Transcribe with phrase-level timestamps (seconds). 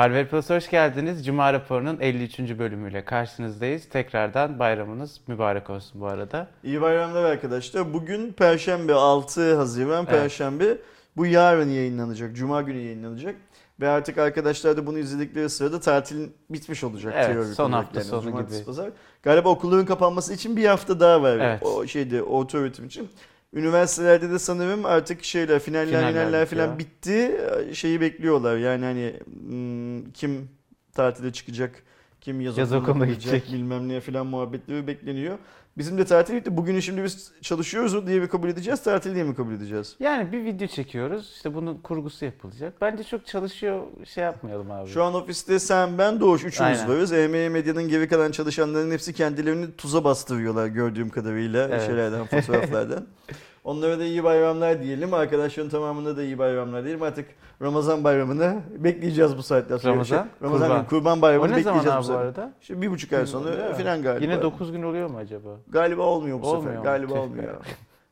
[0.00, 1.26] Harvard Plus'a hoş geldiniz.
[1.26, 2.38] Cuma raporunun 53.
[2.38, 3.88] bölümüyle karşınızdayız.
[3.88, 6.48] Tekrardan bayramınız mübarek olsun bu arada.
[6.64, 7.94] İyi bayramlar arkadaşlar.
[7.94, 10.20] Bugün Perşembe 6 Haziran Evet.
[10.20, 10.78] Perşembe.
[11.16, 12.36] Bu yarın yayınlanacak.
[12.36, 13.36] Cuma günü yayınlanacak.
[13.80, 17.14] Ve artık arkadaşlar da bunu izledikleri sırada tatil bitmiş olacak.
[17.16, 18.66] Evet, teorik son hafta sonu Cumartesi, gibi.
[18.66, 18.90] Pazar.
[19.22, 21.38] Galiba okulların kapanması için bir hafta daha var.
[21.38, 21.62] Evet.
[21.62, 23.08] O şeyde orta öğretim için.
[23.52, 27.40] Üniversitelerde de sanırım artık şeyler finaller Finaller finaller falan bitti.
[27.72, 28.56] Şeyi bekliyorlar.
[28.56, 30.48] Yani hani hmm, kim
[30.94, 31.82] tatile çıkacak,
[32.20, 33.52] kim yaz, Yaz okuluna gidecek.
[33.52, 35.38] bilmem ne falan muhabbetleri bekleniyor.
[35.80, 36.56] Bizim de tatil bitti.
[36.56, 39.96] Bugünü şimdi biz çalışıyoruz diye mi kabul edeceğiz, tatil diye mi kabul edeceğiz?
[40.00, 41.32] Yani bir video çekiyoruz.
[41.36, 42.74] İşte bunun kurgusu yapılacak.
[42.80, 44.90] Bence çok çalışıyor şey yapmayalım abi.
[44.90, 46.88] Şu an ofiste sen, ben, Doğuş üçümüz Aynen.
[46.88, 47.12] varız.
[47.12, 51.86] EME Medya'nın geri kalan çalışanların hepsi kendilerini tuza bastırıyorlar gördüğüm kadarıyla Evet.
[51.86, 53.06] şeylerden, fotoğraflardan.
[53.64, 55.14] Onlara da iyi bayramlar diyelim.
[55.14, 57.02] Arkadaşların tamamına da iyi bayramlar diyelim.
[57.02, 57.26] Artık
[57.62, 59.92] Ramazan bayramını bekleyeceğiz bu saatten sonra.
[59.92, 60.86] Ramazan, Şey, Ramazan Kurban.
[60.86, 62.52] Kurban o bayramını ne zaman bekleyeceğiz bu arada?
[62.60, 64.24] İşte bir buçuk ay sonra falan galiba.
[64.24, 65.48] Yine 9 gün oluyor mu acaba?
[65.68, 66.84] Galiba olmuyor bu Olmuyor sefer.
[66.84, 67.54] Galiba olmuyor.
[67.54, 67.58] be.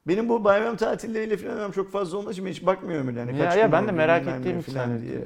[0.08, 3.16] Benim bu bayram tatilleriyle falan çok fazla olmadığı için hiç bakmıyorum.
[3.16, 5.18] Yani ya, kaç ya ben de merak ettiğim falan hani, diye.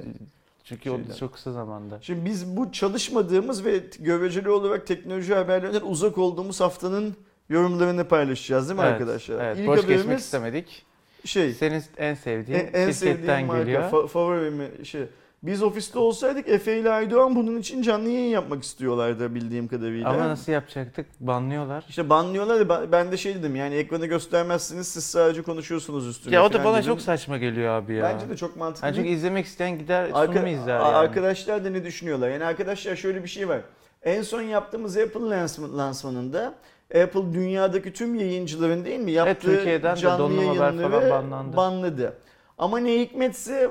[0.65, 1.99] Çünkü o çok kısa zamanda.
[2.01, 7.17] Şimdi biz bu çalışmadığımız ve göreceli olarak teknoloji haberlerinden uzak olduğumuz haftanın
[7.49, 9.45] yorumlarını paylaşacağız değil mi Evet, arkadaşlar?
[9.45, 10.87] Evet, İlk boş geçmek istemedik.
[11.25, 13.83] şey, Senin en sevdiğin en, en şirketten sevdiğim marka, geliyor.
[13.83, 15.03] fa- favorim şey.
[15.43, 20.09] Biz ofiste olsaydık Efe ile Aydoğan bunun için canlı yayın yapmak istiyorlardı bildiğim kadarıyla.
[20.11, 21.07] Ama nasıl yapacaktık?
[21.21, 21.85] Banlıyorlar.
[21.89, 26.35] İşte banlıyorlar da ben- de şey dedim yani ekranı göstermezsiniz siz sadece konuşuyorsunuz üstüne.
[26.35, 26.87] Ya o da bana dedim.
[26.87, 28.03] çok saçma geliyor abi ya.
[28.05, 28.87] Bence de çok mantıklı.
[28.87, 30.83] Yani çünkü izlemek isteyen gider Arka- sunumu izler yani.
[30.83, 32.31] Arkadaşlar da ne düşünüyorlar?
[32.31, 33.61] Yani arkadaşlar şöyle bir şey var.
[34.03, 36.55] En son yaptığımız Apple lansman- lansmanında
[36.95, 41.57] Apple dünyadaki tüm yayıncıların değil mi yaptığı Türkiye'den de canlı Haber yayınları falan banlandı.
[41.57, 42.19] banladı.
[42.59, 43.71] Ama ne hikmetse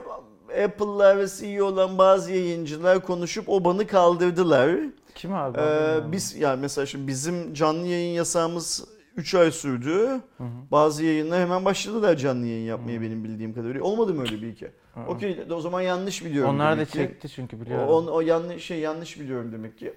[0.63, 4.71] Apple'lar ve CEO olan bazı yayıncılar konuşup o banı kaldırdılar.
[5.15, 5.59] Kim abi?
[5.59, 8.85] Ee, biz yani mesela şimdi bizim canlı yayın yasağımız
[9.17, 10.07] 3 ay sürdü.
[10.37, 10.47] Hı hı.
[10.71, 13.83] Bazı yayınlar hemen başladılar canlı yayın yapmaya benim bildiğim kadarıyla.
[13.83, 14.65] Olmadı mı öyle bir iki?
[14.93, 14.99] Hı.
[15.07, 16.49] Okey o zaman yanlış biliyorum.
[16.49, 16.91] Onlar da ki.
[16.91, 17.89] çekti çünkü biliyorum.
[17.89, 19.93] o, o yanlış şey yanlış biliyorum demek ki.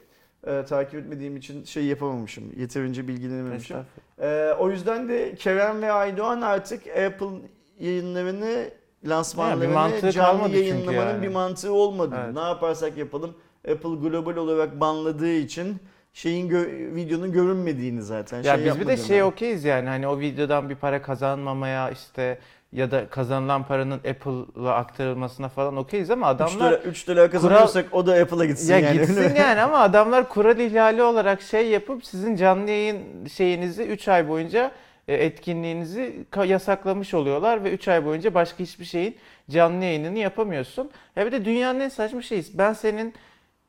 [0.46, 2.44] Ee, takip etmediğim için şey yapamamışım.
[2.56, 3.76] Yeterince bilgilenememişim.
[4.20, 7.38] Ee, o yüzden de Kerem ve Aydoğan artık Apple
[7.78, 8.70] yayınlarını
[9.04, 11.22] lansmanlarını mantığı canlı yayınlamanın yani.
[11.22, 12.16] bir mantığı olmadı.
[12.24, 12.34] Evet.
[12.34, 13.34] Ne yaparsak yapalım
[13.72, 15.76] Apple global olarak banladığı için
[16.12, 18.42] şeyin gö- videonun görünmediğini zaten.
[18.42, 22.38] Ya şey biz bir de şey okeyiz yani hani o videodan bir para kazanmamaya işte
[22.74, 27.94] ya da kazanılan paranın Apple'a aktarılmasına falan okeyiz ama 3 adamlar dolar, 3 dolar kazanıyorsak
[27.94, 28.98] o da Apple'a gitsin ya yani.
[28.98, 34.28] gitsin yani ama adamlar kural ihlali olarak şey yapıp sizin canlı yayın şeyinizi 3 ay
[34.28, 34.72] boyunca
[35.08, 39.16] e, etkinliğinizi yasaklamış oluyorlar ve 3 ay boyunca başka hiçbir şeyin
[39.50, 40.90] canlı yayınını yapamıyorsun.
[41.16, 43.14] Ya bir de dünyanın en saçma şeyi ben senin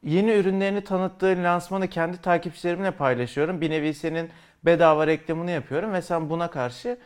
[0.04, 3.62] yeni ürünlerini tanıttığın lansmanı kendi takipçilerimle paylaşıyorum.
[3.62, 4.30] Bir nevi senin
[4.64, 6.98] bedava reklamını yapıyorum ve sen buna karşı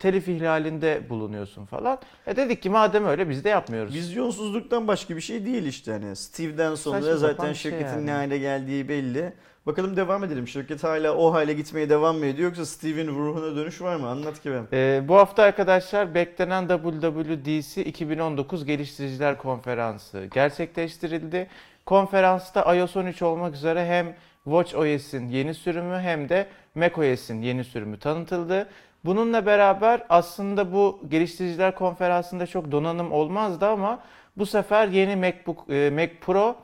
[0.00, 1.98] telif ihlalinde bulunuyorsun falan.
[2.26, 3.94] E dedik ki madem öyle biz de yapmıyoruz.
[3.94, 6.16] Vizyonsuzluktan başka bir şey değil işte hani.
[6.16, 8.06] Steve'den sonra Saçma zaten şey şirketin yani.
[8.06, 9.32] ne hale geldiği belli.
[9.66, 10.48] Bakalım devam edelim.
[10.48, 14.08] Şirket hala o hale gitmeye devam mı ediyor yoksa Steve'in ruhuna dönüş var mı?
[14.08, 14.66] Anlat ki ben.
[14.72, 21.48] Ee, bu hafta arkadaşlar beklenen WWDC 2019 Geliştiriciler Konferansı gerçekleştirildi.
[21.86, 28.68] Konferansta iOS 13 olmak üzere hem WatchOS'in yeni sürümü hem de macOS'in yeni sürümü tanıtıldı.
[29.04, 34.02] Bununla beraber aslında bu geliştiriciler konferansında çok donanım olmazdı ama
[34.36, 36.56] bu sefer yeni MacBook e, Mac Pro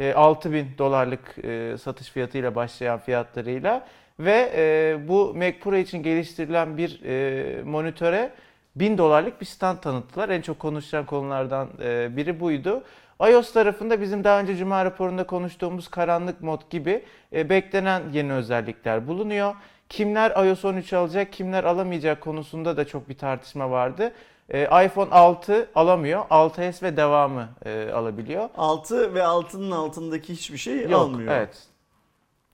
[0.00, 3.86] e, 6000 dolarlık e, satış fiyatıyla başlayan fiyatlarıyla
[4.20, 8.30] ve e, bu Mac Pro için geliştirilen bir e, monitöre
[8.76, 10.28] 1000 dolarlık bir stand tanıttılar.
[10.28, 12.82] En çok konuşulan konulardan e, biri buydu.
[13.20, 19.08] iOS tarafında bizim daha önce Cuma raporunda konuştuğumuz karanlık mod gibi e, beklenen yeni özellikler
[19.08, 19.54] bulunuyor.
[19.88, 24.12] Kimler iOS 13 alacak, kimler alamayacak konusunda da çok bir tartışma vardı.
[24.48, 28.48] E, iPhone 6 alamıyor, 6s ve devamı e, alabiliyor.
[28.56, 31.32] 6 ve altının altındaki hiçbir şey Yok, almıyor.
[31.32, 31.62] evet.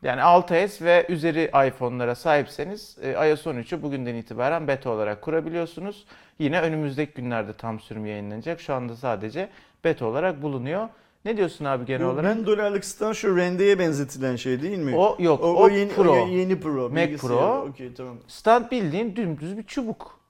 [0.03, 6.05] Yani 6s ve üzeri iPhone'lara sahipseniz e, iOS 13'ü bugünden itibaren beta olarak kurabiliyorsunuz.
[6.39, 8.61] Yine önümüzdeki günlerde tam sürüm yayınlanacak.
[8.61, 9.49] Şu anda sadece
[9.85, 10.89] beta olarak bulunuyor.
[11.25, 12.37] Ne diyorsun abi genel Bu olarak?
[12.37, 14.97] 1000 dolarlık stand şu rendeye benzetilen şey değil mi?
[14.97, 16.13] O yok, o, o, o yeni, Pro.
[16.13, 16.91] o yeni Pro.
[16.91, 17.17] Mac.
[17.17, 17.67] Pro.
[17.71, 18.17] Okey tamam.
[18.29, 20.22] Stand bildiğin dümdüz bir çubuk.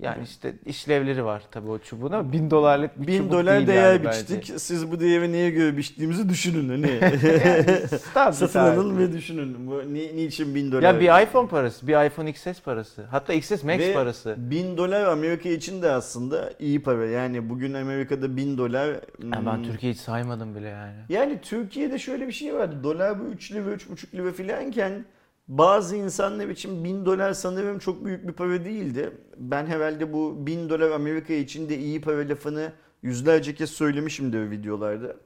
[0.00, 3.66] Yani işte işlevleri var tabii o çubuğun ama bin dolarlık bir 1000 çubuk dolar değil
[3.66, 4.38] değer yani bence.
[4.38, 4.60] biçtik.
[4.60, 6.68] Siz bu değeri neye göre biçtiğimizi düşünün.
[6.68, 6.86] Hani.
[8.00, 9.66] Standart Satın alın ve düşünün.
[9.66, 10.82] Bu ni, niçin 1000 dolar?
[10.82, 13.02] Ya bir iPhone parası, bir iPhone XS parası.
[13.02, 14.34] Hatta XS Max Ve parası.
[14.38, 17.06] 1000 dolar Amerika için de aslında iyi para.
[17.06, 18.86] Yani bugün Amerika'da 1000 dolar...
[19.22, 20.96] Yani ben hmm, Türkiye hiç saymadım bile yani.
[21.08, 22.82] Yani Türkiye'de şöyle bir şey var.
[22.82, 25.04] Dolar bu 3 lira, 3,5 lira filanken
[25.48, 29.10] bazı insanlar için 1000 dolar sanırım çok büyük bir para değildi.
[29.36, 32.72] Ben herhalde bu 1000 dolar Amerika için de iyi para lafını
[33.02, 35.16] yüzlerce kez söylemişimdir videolarda.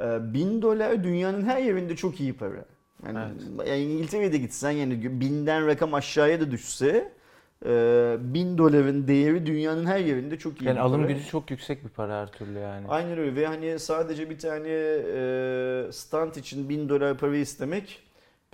[0.00, 2.64] Ee, 1000 dolar dünyanın her yerinde çok iyi para.
[3.06, 3.18] Yani,
[3.66, 7.12] yani İngiltere'de gitsen yani binden rakam aşağıya da düşse
[7.66, 11.12] e, 1000 doların değeri dünyanın her yerinde çok iyi Yani alım para.
[11.12, 12.86] gücü çok yüksek bir para her türlü yani.
[12.88, 18.02] Aynen öyle ve hani sadece bir tane e, stand için 1000 dolar para istemek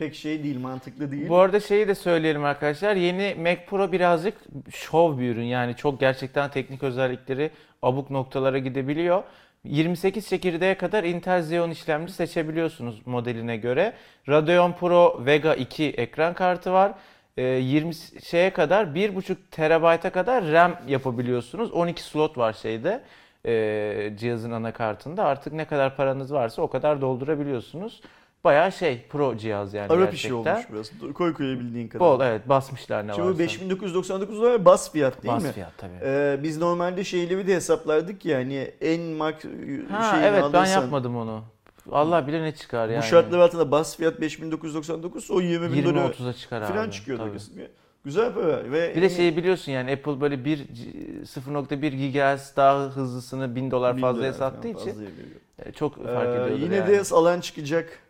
[0.00, 1.28] pek şey değil, mantıklı değil.
[1.28, 2.96] Bu arada şeyi de söyleyelim arkadaşlar.
[2.96, 4.34] Yeni Mac Pro birazcık
[4.70, 5.44] şov bir ürün.
[5.44, 7.50] Yani çok gerçekten teknik özellikleri
[7.82, 9.22] abuk noktalara gidebiliyor.
[9.64, 13.92] 28 çekirdeğe kadar Intel Xeon işlemci seçebiliyorsunuz modeline göre.
[14.28, 16.92] Radeon Pro Vega 2 ekran kartı var.
[17.36, 17.94] Ee, 20
[18.24, 21.72] şeye kadar 1.5 terabayta kadar RAM yapabiliyorsunuz.
[21.72, 23.02] 12 slot var şeyde
[23.46, 25.24] ee, cihazın anakartında.
[25.24, 28.00] Artık ne kadar paranız varsa o kadar doldurabiliyorsunuz.
[28.44, 30.16] Bayağı şey pro cihaz yani Arap gerçekten.
[30.16, 31.12] işi olmuş biraz.
[31.14, 32.00] Koy koyabildiğin kadar.
[32.06, 33.38] Bol evet basmışlar ne Şimdi varsa.
[33.38, 35.52] 5999 dolar bas fiyat değil Bas mi?
[35.52, 35.92] fiyat tabii.
[36.02, 39.34] Ee, biz normalde şeyleri de hesaplardık ya hani en mak
[39.90, 41.42] Ha şeyini evet ben alırsan, yapmadım onu.
[41.92, 43.02] Allah bilir ne çıkar yani.
[43.02, 46.92] Bu şartlar altında bas fiyat 5999 o 20 bin dolar 20-30'a çıkar falan abi.
[46.92, 47.32] çıkıyordu tabii.
[47.32, 47.62] kesin.
[48.04, 50.58] Güzel para ve Bir de şeyi biliyorsun yani Apple böyle bir
[51.24, 55.10] 0.1 GHz daha hızlısını 1000 dolar 1000 fazlaya sattığı için veriyor.
[55.58, 56.88] e, çok Ee, fark ediyordur yine yani.
[56.88, 58.09] de alan çıkacak e,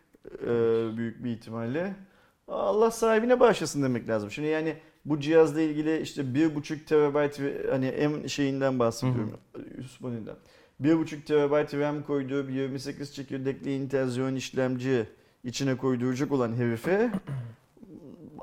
[0.97, 1.95] büyük bir ihtimalle.
[2.47, 4.31] Allah sahibine bağışlasın demek lazım.
[4.31, 4.75] Şimdi yani
[5.05, 9.31] bu cihazla ilgili işte 1.5 terabayt ve- hani M şeyinden bahsediyorum.
[9.77, 10.27] Yusuf'un
[10.81, 15.05] 1.5 terabayt RAM koyduğu bir 28 çekirdekli Intel Xeon işlemci
[15.43, 17.11] içine koyduracak olan herife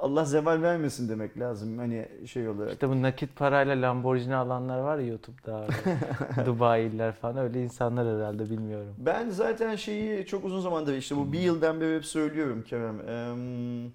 [0.03, 2.73] Allah zeval vermesin demek lazım hani şey olarak.
[2.73, 5.67] İşte bu nakit parayla Lamborghini alanlar var ya YouTube'da.
[6.47, 8.95] Dubai'liler falan öyle insanlar herhalde bilmiyorum.
[8.99, 13.01] Ben zaten şeyi çok uzun zamandır işte bu bir yıldan beri hep söylüyorum Kerem.
[13.09, 13.91] Eee,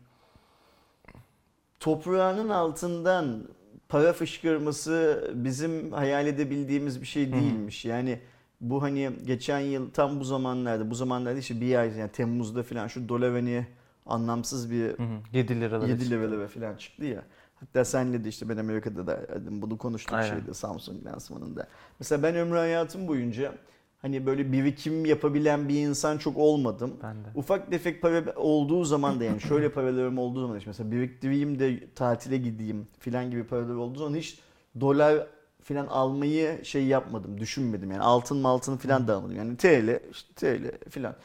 [1.79, 3.43] toprağının altından
[3.89, 7.85] para fışkırması bizim hayal edebildiğimiz bir şey değilmiş.
[7.85, 8.19] Yani
[8.61, 12.87] bu hani geçen yıl tam bu zamanlarda, bu zamanlarda işte bir ay yani Temmuz'da falan
[12.87, 13.65] şu dolar hani
[14.05, 15.19] anlamsız bir Hı hı.
[15.33, 16.15] 7 liralara 7 çıktı.
[16.15, 17.23] liralara falan çıktı ya.
[17.55, 19.19] Hatta senle de işte ben Amerika'da da
[19.49, 20.29] bunu konuştuk Aynen.
[20.29, 21.67] şeyde Samsung lansmanında.
[21.99, 23.53] Mesela ben ömrü hayatım boyunca
[24.01, 26.93] hani böyle birikim yapabilen bir insan çok olmadım.
[27.03, 27.27] Ben de.
[27.35, 31.93] Ufak tefek para olduğu zaman da yani şöyle paralarım olduğu zaman işte mesela biriktireyim de
[31.95, 34.39] tatile gideyim filan gibi paralar olduğu zaman hiç
[34.79, 35.27] dolar
[35.63, 37.91] filan almayı şey yapmadım, düşünmedim.
[37.91, 39.35] Yani altın maltın filan da almadım.
[39.35, 41.15] Yani TL, işte TL filan.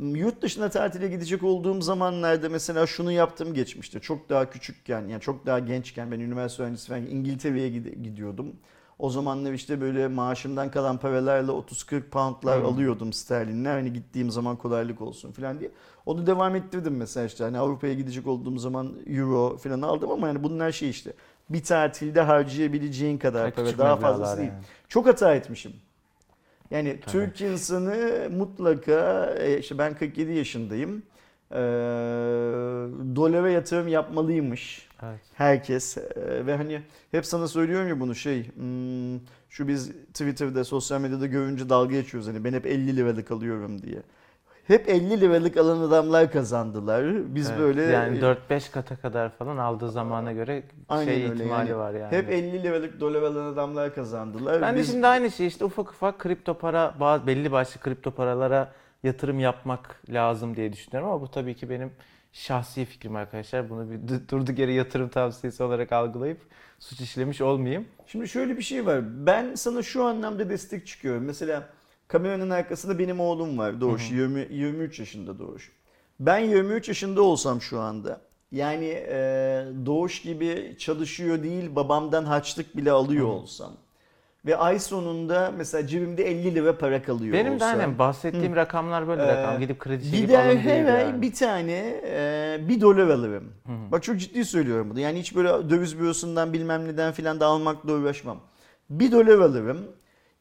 [0.00, 4.00] Yurt dışına tatile gidecek olduğum zamanlarda mesela şunu yaptım geçmişte.
[4.00, 8.52] Çok daha küçükken yani çok daha gençken ben üniversite öğrencisi falan İngiltere'ye gidiyordum.
[8.98, 12.66] O zamanlar işte böyle maaşımdan kalan paralarla 30-40 poundlar Hmm.
[12.66, 13.72] alıyordum sterlinler.
[13.72, 15.70] Hani gittiğim zaman kolaylık olsun falan diye.
[16.06, 17.44] Onu devam ettirdim mesela işte.
[17.44, 21.12] Hani Avrupa'ya gidecek olduğum zaman euro falan aldım ama yani bunlar şey işte.
[21.50, 23.78] Bir tatilde harcayabileceğin kadar Çok para.
[23.78, 24.48] Daha fazlası değil.
[24.48, 24.62] yani.
[24.88, 25.72] Çok hata etmişim.
[26.70, 27.12] Yani Tabii.
[27.12, 31.02] Türk insanı mutlaka e, işte ben 47 yaşındayım.
[31.52, 31.56] Ee,
[33.16, 35.20] dolara yatırım yapmalıymış Evet.
[35.34, 39.18] herkes Ee, ve hani hep sana söylüyorum ya bunu şey hmm,
[39.50, 44.02] şu biz Twitter'da sosyal medyada görünce dalga geçiyoruz hani ben hep 50 liralık alıyorum diye.
[44.68, 47.34] Hep 50 liralık alan adamlar kazandılar.
[47.34, 47.60] Biz Evet.
[47.60, 51.78] böyle yani 4-5 kata kadar falan aldığı zamana göre Aynen şey öyle ihtimali yani.
[51.78, 52.16] var yani.
[52.16, 54.62] hep 50 liralık dolar alan adamlar kazandılar.
[54.62, 58.10] Ben de Biz- şimdi aynı şey işte ufak ufak kripto para bazı belli başlı kripto
[58.10, 61.90] paralara yatırım yapmak lazım diye düşünüyorum ama bu tabii ki benim
[62.32, 63.70] şahsi fikrim arkadaşlar.
[63.70, 66.40] Bunu bir durduk yere yatırım tavsiyesi olarak algılayıp
[66.78, 67.84] suç işlemiş olmayayım.
[68.06, 69.26] Şimdi şöyle bir şey var.
[69.26, 71.24] Ben sana şu anlamda destek çıkıyorum.
[71.24, 71.68] Mesela
[72.08, 74.10] kameranın arkasında benim oğlum var Doğuş.
[74.10, 75.72] 20, 23 yaşında Doğuş.
[76.20, 78.20] Ben 23 yaşında olsam şu anda
[78.52, 79.16] yani e,
[79.86, 83.72] Doğuş gibi çalışıyor değil babamdan harçlık bile alıyor olsam
[84.46, 87.66] ve ay sonunda mesela cebimde 50 lira para kalıyor Benim de olsa.
[87.66, 89.60] aynen bahsettiğim rakamlar böyle Ee, rakam.
[89.60, 90.28] Gidip kredi çekip de değil
[90.64, 91.22] her yani.
[91.22, 93.52] bir tane e, bir dolar alırım.
[93.92, 95.00] Bak çok ciddi söylüyorum bunu.
[95.00, 98.40] Yani hiç böyle döviz bürosundan bilmem neden filan da almakla uğraşmam.
[98.90, 99.78] Bir dolar alırım.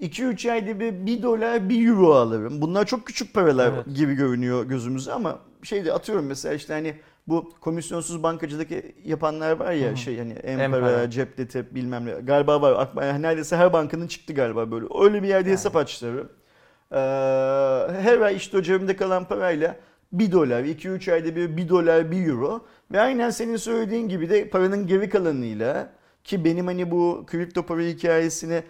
[0.02, 2.62] 2-3 ayda bir 1 dolar 1 euro alırım.
[2.62, 3.96] Bunlar çok küçük paralar Evet.
[3.96, 6.96] gibi görünüyor gözümüze ama şeyde atıyorum mesela işte hani
[7.28, 8.68] bu komisyonsuz bankacılık
[9.06, 9.98] yapanlar var ya Hı hı.
[9.98, 10.64] şey hani Empara.
[10.64, 12.12] Empara, Cepte Tep bilmem ne.
[12.12, 12.72] Galiba var.
[12.72, 14.86] Akma- neredeyse her bankanın çıktı galiba böyle.
[15.02, 15.54] Öyle bir yerde Yani.
[15.58, 16.26] hesap açtılar.
[16.92, 16.98] Ee,
[18.02, 19.76] her ay işte o cebimde kalan parayla
[20.12, 22.66] 1 dolar, 2-3 ayda bir 1 dolar, 1 euro.
[22.92, 25.90] Ve aynen senin söylediğin gibi de paranın geri kalanıyla
[26.24, 28.64] ki benim hani bu kripto para hikayesini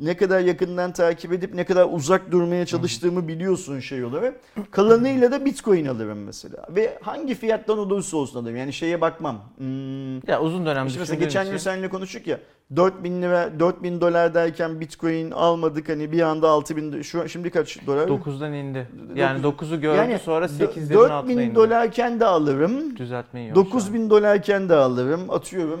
[0.00, 4.34] ne kadar yakından takip edip ne kadar uzak durmaya çalıştığımı biliyorsun şey olarak.
[4.70, 6.66] Kalanıyla da bitcoin alırım mesela.
[6.70, 8.56] Ve hangi fiyattan olursa olsun alırım.
[8.56, 9.40] Yani şeye bakmam.
[9.58, 12.38] Hmm, Ya uzun dönem işte mesela geçen için- gün seninle konuştuk ya
[12.76, 17.86] 4000 lira 4000 dolar derken bitcoin almadık hani bir anda 6000 do- şu şimdi kaç
[17.86, 18.08] dolar?
[18.08, 18.88] 9'dan indi.
[19.14, 21.54] Yani Dokuz- 9'u gördü Yani sonra dö- 8'lerin altına 4000 indi.
[21.54, 22.96] dolarken de alırım.
[22.96, 23.56] Düzeltmeyi yok.
[23.56, 23.66] şu an.
[23.66, 25.20] 9000 dolarken de alırım.
[25.30, 25.80] Atıyorum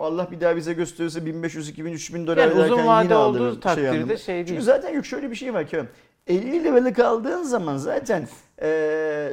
[0.00, 3.60] Allah bir daha bize gösterirse 1500, 2000, 3000 dolar Yani uzun vade yine olduğu alırım.
[3.60, 4.16] takdirde anlamında.
[4.16, 4.46] şey değil.
[4.46, 5.88] Çünkü zaten yok şöyle bir şey var Kerem.
[6.26, 8.28] 50 liralık aldığın zaman zaten
[8.62, 9.32] e,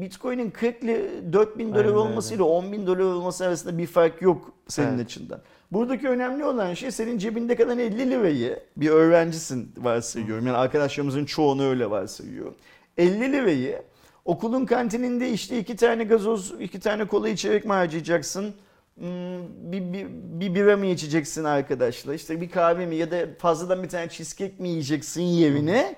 [0.00, 4.88] Bitcoin'in 40 li- 4000 dolar olmasıyla 10 bin dolar olması arasında bir fark yok senin
[4.88, 5.00] Evet.
[5.06, 5.40] açından.
[5.72, 10.46] Buradaki önemli olan şey senin cebinde kalan 50 lirayı bir öğrencisin varsayıyorum.
[10.46, 12.52] Yani arkadaşlarımızın çoğunu öyle varsayıyor.
[12.98, 13.82] 50 lirayı
[14.24, 18.54] okulun kantininde işte iki tane gazoz, iki tane kola içerek mi harcayacaksın?
[19.00, 22.14] Hmm, bir, bir, bir bira mı içeceksin arkadaşlar?
[22.14, 25.96] İşte bir kahve mi ya da fazladan bir tane cheesecake mi yiyeceksin yerine?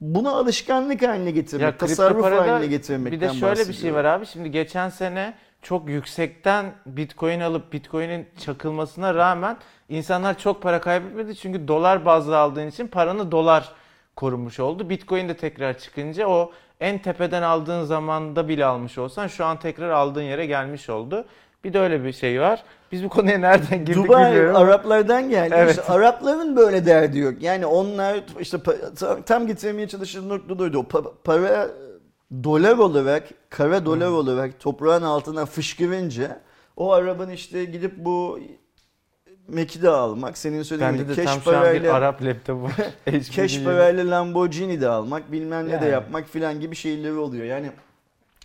[0.00, 4.26] Bunu alışkanlık haline getirmek, Ya tasarruf haline getirmekten Bir de şöyle bir şey var abi.
[4.26, 9.56] Şimdi geçen sene çok yüksekten Bitcoin alıp Bitcoin'in çakılmasına rağmen
[9.88, 11.36] insanlar çok para kaybetmedi.
[11.36, 13.72] Çünkü dolar bazlı aldığın için paranı dolar
[14.16, 14.90] korumuş oldu.
[14.90, 19.90] Bitcoin de tekrar çıkınca o en tepeden aldığın zamanda bile almış olsan şu an tekrar
[19.90, 21.26] aldığın yere gelmiş oldu.
[21.64, 22.64] Bir de öyle bir şey var.
[22.92, 24.56] Biz bu konuya nereden girdik Dubai bilmiyorum.
[24.56, 25.54] Araplardan geldi.
[25.58, 25.70] Evet.
[25.70, 27.42] İşte Arapların böyle derdi yok.
[27.42, 28.58] Yani onlar işte
[28.98, 30.78] tam- tam getirmeye çalıştığı nokta da oydu.
[30.78, 31.68] O pa- para
[32.44, 36.40] dolar olarak, kara dolar olarak toprağın altına fışkırınca
[36.76, 38.40] o arabanın işte gidip bu
[39.48, 42.68] Mac'i de almak, senin söylediğin gibi de cash tam an bir parayla Arap laptopu
[43.36, 45.88] cash parayla Lamborghini de almak, bilmem ne de Yani.
[45.88, 47.44] yapmak filan gibi şeyleri oluyor.
[47.44, 47.70] Yani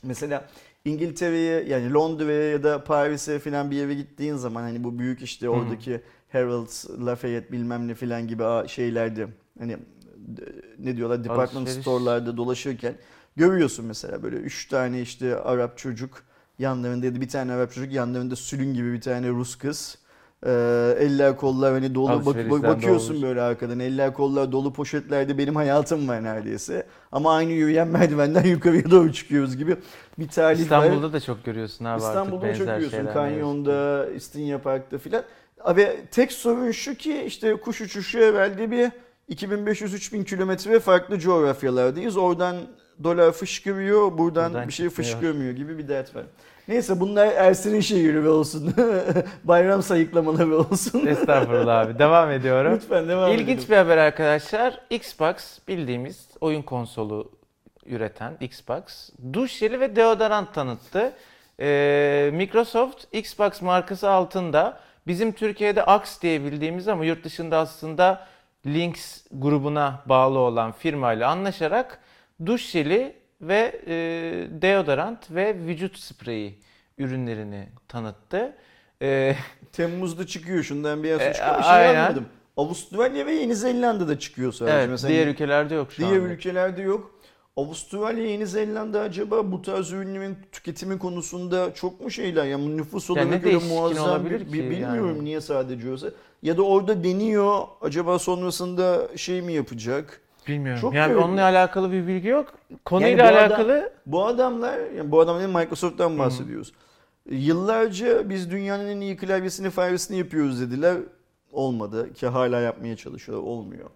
[0.04, 0.44] mesela
[0.86, 5.50] İngiltere'ye yani Londra'ya ya da Paris'e filan bir yere gittiğin zaman hani bu büyük işte
[5.50, 6.02] oradaki
[6.32, 9.28] Harrods, Lafayette bilmem ne filan gibi şeylerde
[9.60, 9.78] hani
[10.80, 11.82] ne diyorlar department Alışveriş.
[11.82, 12.96] store'larda dolaşırken
[13.36, 16.24] görüyorsun mesela böyle üç tane işte Arap çocuk
[16.60, 19.98] yanlarında ya da bir tane Arap çocuk yanlarında sülün gibi bir tane Rus kız.
[20.46, 23.24] Ee, eller kollar hani dolu bak, bak- bakıyorsun dolmuş.
[23.24, 26.88] böyle arkadan eller kollar dolu poşetlerde benim hayatım var neredeyse.
[27.12, 29.78] Ama aynı yürüyen merdivenden yukarıya doğru çıkıyoruz gibi
[30.20, 30.64] bir tarih var.
[30.64, 33.14] İstanbul'da da çok görüyorsun abi İstanbul'da artık çok görüyorsun.
[33.14, 35.24] Kanyon'da, İstinye Park'ta filan.
[35.62, 38.92] Abi tek sorun şu ki işte kuş uçuşu evvelde bir
[39.30, 42.18] 2500-3000 kilometre farklı coğrafyalardayız.
[42.18, 42.56] Oradan
[43.04, 46.24] dolar fışkırıyor, buradan, Buradan bir şey fışkırmıyor gibi bir dert var.
[46.68, 48.74] Neyse bunlar Ersin'in şehirleri olsun.
[49.44, 51.06] Bayram sayıklamaları olsun.
[51.08, 52.00] Estağfurullah abi.
[52.00, 52.74] Devam ediyorum.
[52.76, 53.70] Lütfen devam İlginç edelim.
[53.72, 54.80] bir haber arkadaşlar.
[54.90, 55.36] Xbox
[55.68, 57.32] bildiğimiz oyun konsolu
[57.86, 61.14] üreten Xbox duş jeli ve deodorant tanıttı.
[61.60, 68.28] Ee, Microsoft Xbox markası altında bizim Türkiye'de Axe diye bildiğimiz ama yurt dışında aslında
[68.66, 72.00] Lynx grubuna bağlı olan firmayla anlaşarak
[72.46, 73.94] duş jeli ve e,
[74.62, 76.60] deodorant ve vücut spreyi
[76.98, 78.56] ürünlerini tanıttı.
[79.02, 79.36] Ee,
[79.72, 81.58] Temmuz'da çıkıyor şundan bir E, yaş çıkıyor.
[81.58, 81.96] Bir şey aynen.
[82.00, 82.26] anlamadım.
[82.58, 84.78] Avustralya ve Yeni Zelanda'da çıkıyor sadece.
[84.78, 86.28] evet, Mesela diğer ülkelerde yok şu Diğer anda.
[86.34, 87.12] ülkelerde yok.
[87.58, 92.46] Avustralya, Yeni Zelanda acaba bu tarz ürünlerin tüketimi konusunda çok mu şeyler?
[92.46, 95.24] Yani nüfus Ya olarak ne öyle değişkin muazzam bir, ki bilmiyorum yani?
[95.26, 96.08] niye sadece olsa.
[96.44, 100.22] Ya da orada deniyor acaba sonrasında şey mi yapacak?
[100.48, 100.82] Bilmiyorum.
[100.82, 102.54] Çok yani onunla alakalı bir bilgi yok.
[102.86, 106.74] Konuyla Yani bu adam- alakalı Bu adamlar, yani bu adamların Microsoft'tan bahsediyoruz.
[107.30, 110.98] Yıllarca biz dünyanın en iyi klavyesini, faresini yapıyoruz dediler.
[111.52, 113.48] Olmadı ki hala yapmaya çalışıyorlar.
[113.48, 113.90] Olmuyor.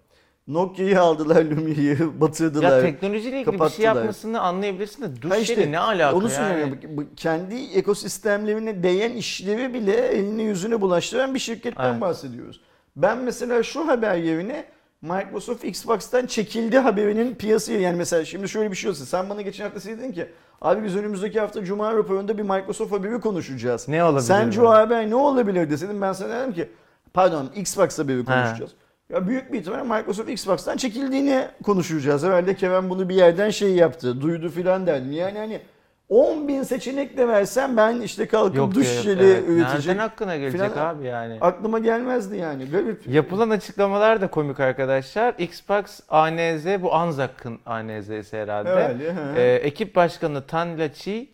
[0.47, 2.77] Nokia'yı aldılar, Lumia'yı batırdılar.
[2.77, 6.73] ya teknolojiyle ilgili bir şey yapmasını anlayabilirsin de duş işte, ne alaka Onu yani?
[7.15, 12.01] Kendi ekosistemlerine değen işleri bile eline yüzüne bulaştıran bir şirketten Evet.
[12.01, 12.61] bahsediyoruz.
[12.95, 14.65] Ben mesela şu haber yerine
[15.01, 19.63] Microsoft Xbox'tan çekildi haberinin piyasaya yani mesela şimdi şöyle bir şey olsa sen bana geçen
[19.63, 20.27] hafta dedin ki
[20.61, 23.87] abi biz önümüzdeki hafta Cuma raporunda bir Microsoft haberi konuşacağız.
[23.87, 24.27] Ne olabilir?
[24.27, 26.69] Sence o haber ne olabilir deseydin ben sana dedim ki
[27.13, 28.71] pardon Xbox haberi konuşacağız.
[29.09, 32.23] Ya büyük bir ihtimalle Microsoft Xbox'tan çekildiğini konuşacağız.
[32.23, 35.11] Herhalde Kevin bunu bir yerden şey yaptı, duydu filan derdim.
[35.11, 35.61] Yani hani
[36.09, 39.43] 10 bin seçenek de versen ben işte kalkıp Yok duş jeli evet.
[39.47, 39.85] üretecek.
[39.85, 41.37] Nereden aklına gelecek filan- abi yani?
[41.41, 42.65] Aklıma gelmezdi yani.
[42.65, 43.07] Garip.
[43.07, 45.35] Yapılan açıklamalar da komik arkadaşlar.
[45.37, 48.97] Xbox ANZ bu Anzak'ın ANZ'si herhalde.
[49.35, 49.41] He.
[49.41, 51.29] Ee, ekip başkanı Tan Lachi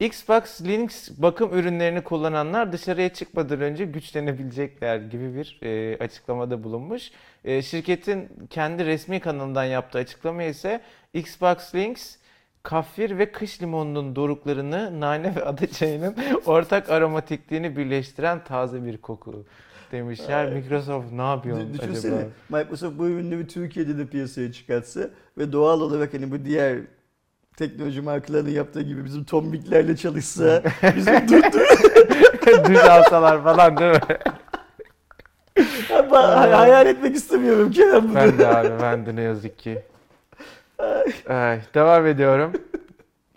[0.00, 7.10] Xbox Linux bakım ürünlerini kullananlar dışarıya çıkmadan önce güçlenebilecekler gibi bir e, açıklamada bulunmuş.
[7.44, 10.80] E, şirketin kendi resmi kanalından yaptığı açıklama ise
[11.14, 12.16] Xbox Linux
[12.62, 16.14] kafir ve kış limonunun doruklarını nane ve ada çayının
[16.46, 19.44] ortak aromatikliğini birleştiren taze bir koku
[19.92, 20.44] demişler.
[20.44, 20.54] Ay.
[20.54, 22.28] Microsoft ne yapıyor Dü- Düşünsene acaba?
[22.48, 26.78] Microsoft bu ürünleri Türkiye'de de piyasaya çıkartsa ve doğal olarak hani bu diğer
[27.56, 30.62] teknoloji markalarının yaptığı gibi bizim tombiklerle çalışsa
[30.96, 31.42] bizim dur
[32.68, 33.98] Düz alsalar falan değil mi?
[35.98, 38.14] Ama hayal etmek istemiyorum Kerem bunu.
[38.14, 39.82] Ben de abi ben de ne yazık ki.
[41.28, 42.52] Ay, devam ediyorum.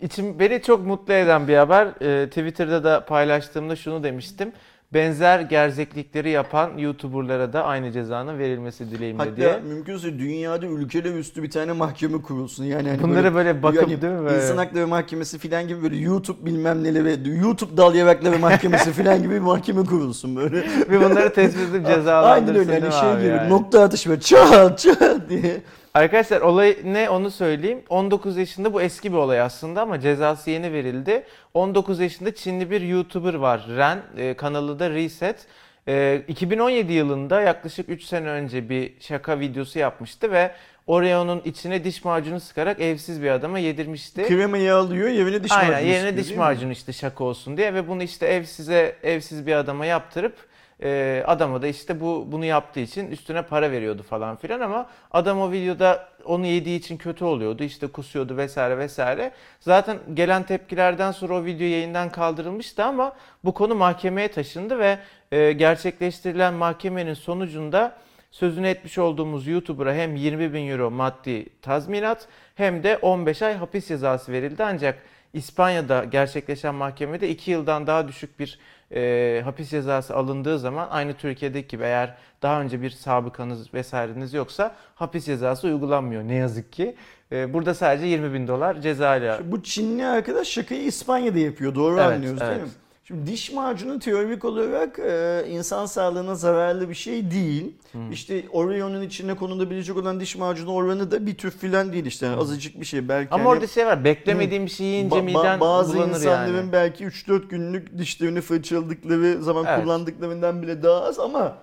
[0.00, 1.86] İçim beni çok mutlu eden bir haber.
[2.02, 4.52] Ee, Twitter'da da paylaştığımda şunu demiştim.
[4.94, 9.60] Benzer gerzeklikleri yapan YouTuber'lara da aynı cezanın verilmesi dileğimle Hatta diye.
[9.68, 12.64] mümkünse dünyada ülkeler üstü bir tane mahkeme kurulsun.
[12.64, 14.24] Yani hani Bunları böyle bakıp yani değil mi?
[14.24, 14.36] Böyle?
[14.36, 19.34] İnsan Hakları Mahkemesi filan gibi böyle YouTube bilmem neleri, YouTube dal yavakları mahkemesi filan gibi
[19.34, 20.56] bir mahkeme kurulsun böyle.
[20.90, 23.50] Ve bunları tespit edip Aynen cezalandırsın öyle hani değil mi şey gibi yani?
[23.50, 25.62] nokta atışı böyle çat çat diye.
[25.94, 27.82] Arkadaşlar olay ne onu söyleyeyim.
[27.88, 31.24] 19 yaşında bu eski bir olay aslında ama cezası yeni verildi.
[31.54, 34.02] 19 yaşında Çinli bir YouTuber var Ren.
[34.16, 35.46] e, kanalı da Reset.
[35.88, 40.50] E, 2017 yılında yaklaşık 3 sene önce bir şaka videosu yapmıştı ve
[40.86, 44.24] Oreo'nun içine diş macunu sıkarak evsiz bir adama yedirmişti.
[44.28, 48.02] Kremayı alıyor yerine diş macunu Aynen yerine diş macunu işte şaka olsun diye ve bunu
[48.02, 50.36] işte evsize evsiz bir adama yaptırıp
[50.82, 55.40] e, adama da işte bu bunu yaptığı için üstüne para veriyordu falan filan ama adam
[55.40, 59.32] o videoda onu yediği için kötü oluyordu işte kusuyordu vesaire vesaire.
[59.60, 63.12] Zaten gelen tepkilerden sonra o video yayından kaldırılmıştı ama
[63.44, 64.98] bu konu mahkemeye taşındı ve
[65.32, 67.96] e, gerçekleştirilen mahkemenin sonucunda
[68.30, 73.88] sözünü etmiş olduğumuz YouTuber'a hem 20 bin euro maddi tazminat hem de 15 ay hapis
[73.88, 74.64] cezası verildi.
[74.64, 74.98] Ancak
[75.34, 78.58] İspanya'da gerçekleşen mahkemede 2 yıldan daha düşük bir
[78.94, 84.74] e, hapis cezası alındığı zaman aynı Türkiye'deki gibi eğer daha önce bir sabıkanız vesaireniz yoksa
[84.94, 86.96] hapis cezası uygulanmıyor ne yazık ki.
[87.32, 89.40] E, burada sadece 20 bin dolar cezayla.
[89.44, 91.74] Bu Çinli arkadaş şakayı İspanya'da yapıyor.
[91.74, 92.52] Doğru Evet, anlıyoruz evet.
[92.52, 92.68] değil mi?
[93.04, 97.72] Şimdi diş macunu teorik olarak e, insan sağlığına zararlı bir şey değil.
[97.92, 98.12] Hmm.
[98.12, 102.26] İşte Oreo'nun içine konulabilecek olan diş macunu oranı da bir tüf filan değil işte.
[102.26, 103.08] Yani azıcık bir şey.
[103.08, 106.56] Belki Ama hani orada şey var beklemediğim bir şey yiyince ba- ba- miden bazı insanların
[106.56, 106.72] yani.
[106.72, 109.82] belki 3-4 günlük dişlerini fırçaladıkları zaman Evet.
[109.82, 111.58] kullandıklarından bile daha az ama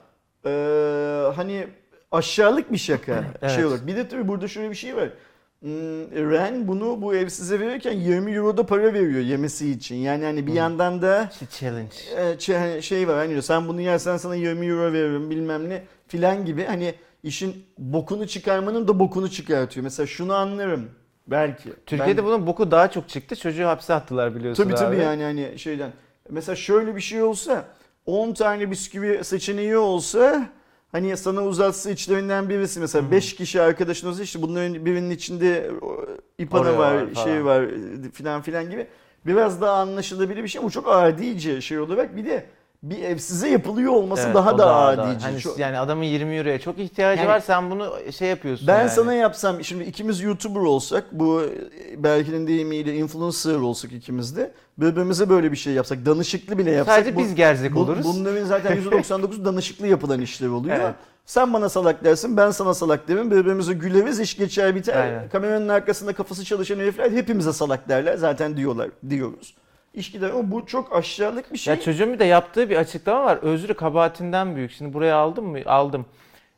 [0.45, 0.49] e,
[1.35, 1.67] hani
[2.11, 3.55] aşağılık bir şaka Evet.
[3.55, 3.79] şey olur.
[3.87, 5.09] Bir de tabii burada şöyle bir şey var.
[5.71, 9.95] Hmm, Ren bunu bu evsize verirken 20 euro da para veriyor yemesi için.
[9.95, 11.95] Yani hani bir yandan da challenge.
[12.17, 16.45] e, şey- şey var hani sen bunu yersen sana 20 euro veririm bilmem ne filan
[16.45, 16.93] gibi hani
[17.23, 19.83] işin bokunu çıkarmanın da bokunu çıkartıyor.
[19.83, 20.89] Mesela şunu anlarım
[21.27, 21.69] belki.
[21.85, 23.35] Türkiye'de Ben- bunun boku daha çok çıktı.
[23.35, 25.03] Çocuğu hapse attılar biliyorsun Tabii tabii abi.
[25.03, 25.91] yani hani şeyden.
[26.29, 27.65] Mesela şöyle bir şey olsa
[28.05, 30.49] 10 tane bisküvi seçeneği olsa
[30.91, 35.71] hani sana uzatsa içlerinden birisi mesela 5 kişi arkadaşın olsa işte bunların birinin içinde
[36.37, 37.65] ipana var, var şey var
[38.13, 38.87] filan filan gibi.
[39.25, 40.63] Biraz daha anlaşılabilir bir şey.
[40.63, 42.15] Bu çok adice şey olarak.
[42.15, 42.45] Bir de
[42.83, 45.25] bir evsize yapılıyor olması Evet, daha o da daha adice.
[45.25, 47.39] Hani Çok- yani adamın 20 euroya çok ihtiyacı Yani- var.
[47.39, 48.89] Sen bunu şey yapıyorsun Ben yani.
[48.89, 51.41] sana yapsam şimdi ikimiz YouTuber olsak bu
[51.97, 57.15] Berkin'in deyimiyle influencer olsak ikimiz de birbirimize böyle bir şey yapsak danışıklı bile yapsak Sadece
[57.15, 58.05] bu- biz gerzek Bu- oluruz.
[58.05, 60.77] Bunların zaten %99 danışıklı yapılan işler oluyor.
[60.81, 60.95] Evet.
[61.25, 63.31] Sen bana salak dersin, ben sana salak derim.
[63.31, 65.01] Birbirimize güleriz, iş geçer biter.
[65.01, 65.29] Aynen.
[65.29, 68.17] Kameranın arkasında kafası çalışan herifler hepimize salak derler.
[68.17, 69.55] Zaten diyorlar, diyoruz.
[69.93, 71.73] İş gider ama bu çok aşağılık bir şey.
[71.73, 73.37] Ya çocuğun bir de yaptığı bir açıklama var.
[73.41, 74.71] Özrü kabahatinden büyük.
[74.71, 75.59] Şimdi buraya aldım mı?
[75.65, 76.05] Aldım.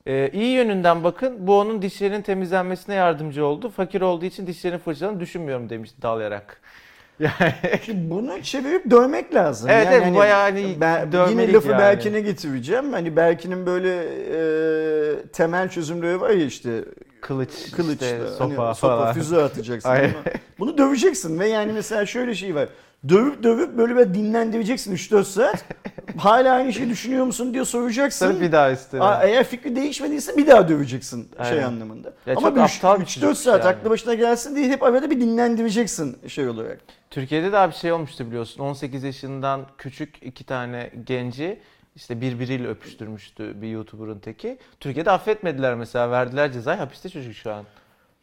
[0.08, 1.48] Ee, iyi yönünden bakın.
[1.48, 3.70] Bu onun dişlerinin temizlenmesine yardımcı oldu.
[3.70, 6.62] Fakir olduğu için dişlerini fırçaladığını düşünmüyorum demişti dalayarak.
[7.20, 9.70] Yani bunu çevirip dövmek lazım.
[9.70, 11.80] Evet, evet, bayağı hani ben, yine lafı yani.
[11.80, 12.94] Berkin'e getireceğim.
[12.94, 16.84] Hani Berkin'in böyle e, temel çözümleri var ya işte
[17.22, 19.14] kılıç, kılıç, işte, hani sopa, sopa falan.
[19.14, 19.92] füze atacaksın.
[20.60, 22.70] Bunu döveceksin ve yani mesela şöyle şey var.
[23.10, 25.66] Dövüp dövüp böyle bir dinlendireceksin 3-4 saat.
[26.18, 28.32] Hala aynı şeyi düşünüyor musun diye soracaksın.
[28.32, 28.72] Sonra bir daha.
[29.00, 31.64] Aa, eğer fikri değişmediyse bir daha döveceksin şey Aynen.
[31.64, 32.14] anlamında.
[32.26, 33.76] Ya Ama bir aptal bir 3-4 çocuk saat yani.
[33.76, 36.80] aklı başına gelsin diye hep arada bir dinlendireceksin şey olarak.
[37.10, 38.64] Türkiye'de de bir şey olmuştu biliyorsun.
[38.64, 41.60] 18 yaşından küçük iki tane genci
[41.96, 44.58] işte birbiriyle öpüştürmüştü bir YouTuber'ın teki.
[44.80, 46.12] Türkiye'de affetmediler mesela.
[46.12, 46.78] Verdiler cezayı.
[46.78, 47.66] Hapiste çocuk şu an.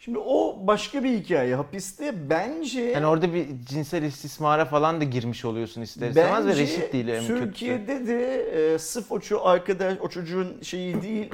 [0.04, 1.54] Şimdi o başka bir hikaye.
[1.54, 6.92] Hapiste bence Yani orada bir cinsel istismara falan da girmiş oluyorsun ister istemez ve reşit
[6.92, 7.44] değil en kötüsü.
[7.44, 8.42] Türkiye'de de
[8.74, 11.30] e, sırf o ço- arkadaş o çocuğun şeyi değil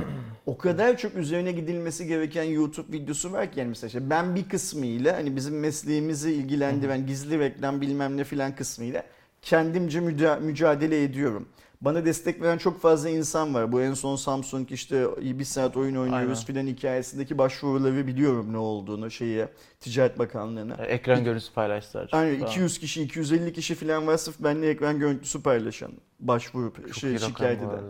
[0.47, 4.49] o kadar çok üzerine gidilmesi gereken YouTube videosu var ki yani mesela işte ben bir
[4.49, 9.03] kısmıyla hani bizim mesleğimizi ilgilendiren gizli reklam bilmem ne filan kısmıyla
[9.43, 11.49] kendimce müca- mücadele ediyorum.
[11.81, 13.73] Bana destek veren çok fazla insan var.
[13.73, 19.11] Bu en son Samsung işte bir saat oyun oynuyoruz filan hikayesindeki başvuruları biliyorum ne olduğunu
[19.11, 19.49] şeye
[19.81, 20.75] Ticaret Bakanlığı'na.
[20.75, 22.09] Ekran görüntüsü paylaştılar.
[22.13, 22.51] Aynen Falan.
[22.51, 27.61] 200 kişi 250 kişi filan var sırf benimle ekran görüntüsü paylaşan başvuru Çok şey, şikayet
[27.63, 27.83] eden.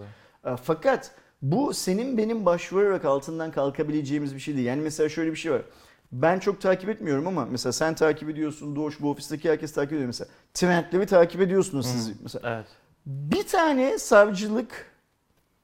[0.52, 1.10] E, Fakat
[1.42, 4.66] bu senin benim başvurarak altından kalkabileceğimiz bir şey değil.
[4.66, 5.62] Yani mesela şöyle bir şey var.
[6.12, 10.06] Ben çok takip etmiyorum ama mesela sen takip ediyorsun, Doğuş bu ofisteki herkes takip ediyor
[10.06, 10.28] mesela.
[10.54, 12.56] Trendleri takip ediyorsunuz siz mesela.
[12.56, 12.66] Evet.
[13.06, 14.92] Bir tane savcılık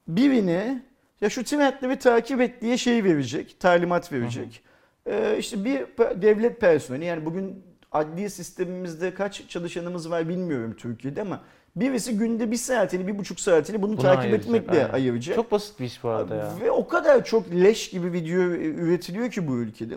[0.09, 0.83] birine
[1.21, 4.63] ya şu trendleri takip et diye şey verecek, talimat verecek.
[5.07, 5.81] Ee, işte bir
[6.23, 11.41] devlet personeli yani bugün adli sistemimizde kaç çalışanımız var bilmiyorum Türkiye'de ama
[11.77, 14.95] birisi günde bir saatini, bir buçuk saatini bunu Buna takip ayıracak, etmekle aynen.
[14.95, 15.37] ayıracak.
[15.37, 16.53] Çok basit bir iş bu arada ya.
[16.61, 19.95] Ve o kadar çok leş gibi video üretiliyor ki bu ülkede.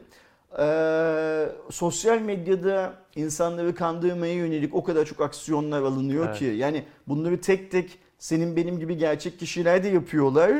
[0.59, 6.39] Ee, sosyal medyada insanları kandırmaya yönelik o kadar çok aksiyonlar alınıyor Evet.
[6.39, 6.45] ki.
[6.45, 10.51] Yani bunları tek tek senin benim gibi gerçek kişiler de yapıyorlar.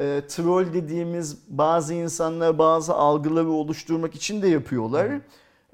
[0.00, 5.06] Ee, troll dediğimiz bazı insanlar bazı algıları oluşturmak için de yapıyorlar.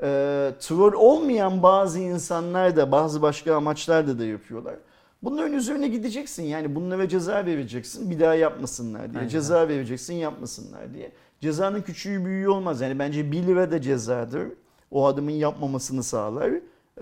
[0.02, 4.74] Ee, troll olmayan bazı insanlar da bazı başka amaçlarda da yapıyorlar.
[5.22, 9.18] Bunların üzerine gideceksin yani bunlara ceza vereceksin bir daha yapmasınlar diye.
[9.18, 9.28] Aynen.
[9.28, 11.12] Ceza vereceksin yapmasınlar diye.
[11.46, 14.48] Cezanın küçüğü büyüğü olmaz yani bence 1 lira da cezadır.
[14.90, 16.50] O adamın yapmamasını sağlar.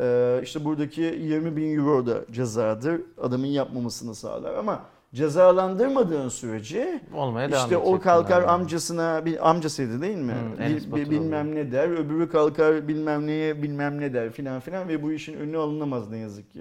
[0.01, 3.01] Ee, işte buradaki 20 bin euro da cezadır.
[3.23, 4.83] Adamın yapmamasını sağlar ama
[5.15, 8.55] cezalandırmadığın sürece Olmaya devam işte o kalkar bunlar.
[8.55, 10.33] amcasına bir amcasıydı değil mi?
[10.33, 11.89] Hı, Bil- Enes bi- Batur bilmem ne der.
[11.89, 16.19] Öbürü kalkar bilmem neye bilmem ne der filan filan ve bu işin önüne alınamaz ne
[16.19, 16.61] yazık ki.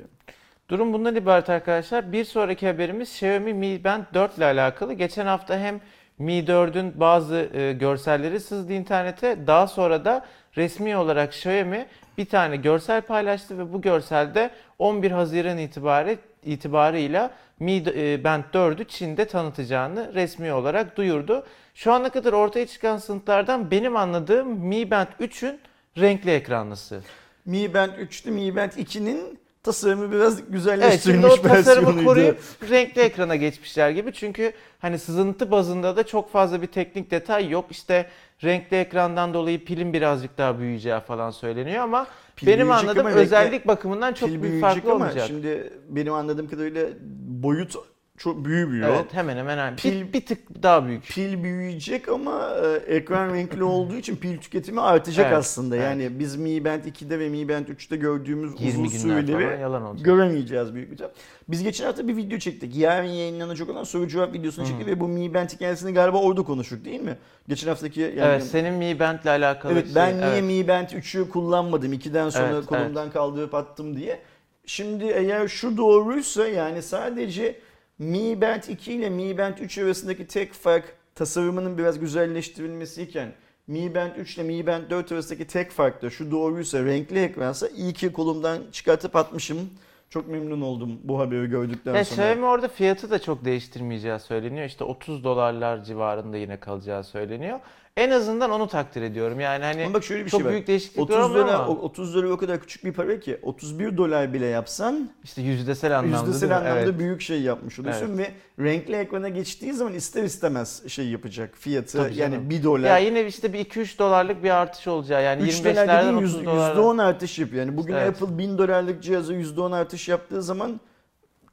[0.69, 2.11] Durum bundan ibaret arkadaşlar.
[2.11, 4.93] Bir sonraki haberimiz Xiaomi Mi Band 4 ile alakalı.
[4.93, 5.81] Geçen hafta hem
[6.19, 9.47] Mi 4'ün bazı e, görselleri sızdı internete.
[9.47, 10.25] Daha sonra da
[10.57, 11.85] resmi olarak Xiaomi
[12.17, 18.87] bir tane görsel paylaştı ve bu görselde 11 Haziran itibari itibarıyla Mi e, Band 4'ü
[18.87, 21.45] Çin'de tanıtacağını resmi olarak duyurdu.
[21.75, 25.59] Şu ana kadar ortaya çıkan sınıflardan benim anladığım Mi Band 3'ün
[25.97, 27.01] renkli ekranlısı.
[27.45, 33.01] Mi Band 3'tü Mi Band 2'nin tasarımı biraz Evet şimdi güzelleştirilmiş o tasarımı koruyup renkli
[33.01, 34.13] ekrana geçmişler gibi.
[34.13, 37.65] Çünkü hani sızıntı bazında da çok fazla bir teknik detay yok.
[37.69, 38.09] İşte
[38.43, 43.19] renkli ekrandan dolayı pilin birazcık daha büyüyeceği falan söyleniyor ama Pil benim anladığım ama renkli-
[43.19, 45.27] özellik bakımından çok büyüyecek farklı ama olmayacak.
[45.27, 46.87] şimdi benim anladığım kadarıyla
[47.27, 47.75] boyut
[48.19, 48.89] çok büyümüyor.
[48.89, 49.75] Evet hemen hemen aynı.
[49.75, 51.03] Pil- Bir, bir tık daha büyük.
[51.07, 55.75] Pil büyüyecek ama e, ekran renkli olduğu için pil tüketimi artacak Evet, aslında.
[55.75, 55.85] evet.
[55.85, 60.05] Yani biz Mi Band 2'de ve Mi Band 3'te gördüğümüz 20 uzun süreleri yalan olacak.
[60.05, 61.11] göremeyeceğiz büyük bir ihtimal.
[61.47, 62.75] Biz geçen hafta bir video çektik.
[62.75, 66.85] Yarın yayınlanacak olan soru cevap videosunu çektik ve bu Mi Band hikayesini galiba orada konuştuk
[66.85, 67.17] değil mi?
[67.47, 69.95] Geçen haftaki yani evet senin Mi Band'le alakalı Evet şey.
[69.95, 70.43] ben niye evet.
[70.43, 74.19] Mi Band 3'ü kullanmadım 2'den sonra Evet, kolumdan kaldırıp attım diye.
[74.65, 77.55] Şimdi eğer şu doğruysa yani sadece
[77.99, 83.31] Mi Band 2 ile Mi Band 3 arasındaki tek fark tasarımının biraz güzelleştirilmesiyken
[83.67, 87.67] Mi Band 3 ile Mi Band 4 arasındaki tek fark da şu doğruysa renkli ekransa
[87.67, 89.69] iyi ki kolumdan çıkartıp atmışım.
[90.09, 92.21] Çok memnun oldum bu haberi gördükten Ya sonra.
[92.21, 94.65] Xiaomi orada fiyatı da çok değiştirmeyeceği söyleniyor.
[94.65, 97.59] İşte 30 dolarlar civarında yine kalacağı söyleniyor.
[97.99, 99.39] En azından onu takdir ediyorum.
[99.39, 100.53] Yani hani Ama bak şöyle bir çok şey var.
[100.53, 103.39] büyük değişiklikler 30 olmuyor dolar, ama o- 30 dolar o kadar küçük bir para ki
[103.41, 106.99] 31 dolar bile yapsan işte yüzdesel anlamda Yüzdesel anlamda Evet.
[106.99, 112.13] büyük şey yapmış oluyorsun ve renkli ekrana geçtiği zaman ister istemez şey yapacak fiyatı Tabii
[112.15, 112.33] canım.
[112.33, 112.79] yani 1 dolar.
[112.87, 116.33] Ya yine işte bir 2-3 dolarlık bir artış olacağı yani 3 dolar 25'lerden dediğin 30
[116.35, 116.73] yüz- dolara.
[116.73, 117.65] %10 artış yapıyor.
[117.65, 118.21] Yani bugün Evet.
[118.21, 120.79] Apple 1000 dolarlık cihaza %10 artış yaptığı zaman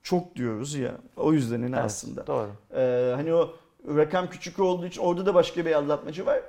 [0.03, 0.93] çok diyoruz ya.
[1.17, 2.27] O yüzden hani Evet, aslında.
[2.27, 2.49] Doğru.
[2.77, 3.51] Ee, hani o
[3.87, 6.41] rakam küçük olduğu için orada da başka bir aldatmacı var.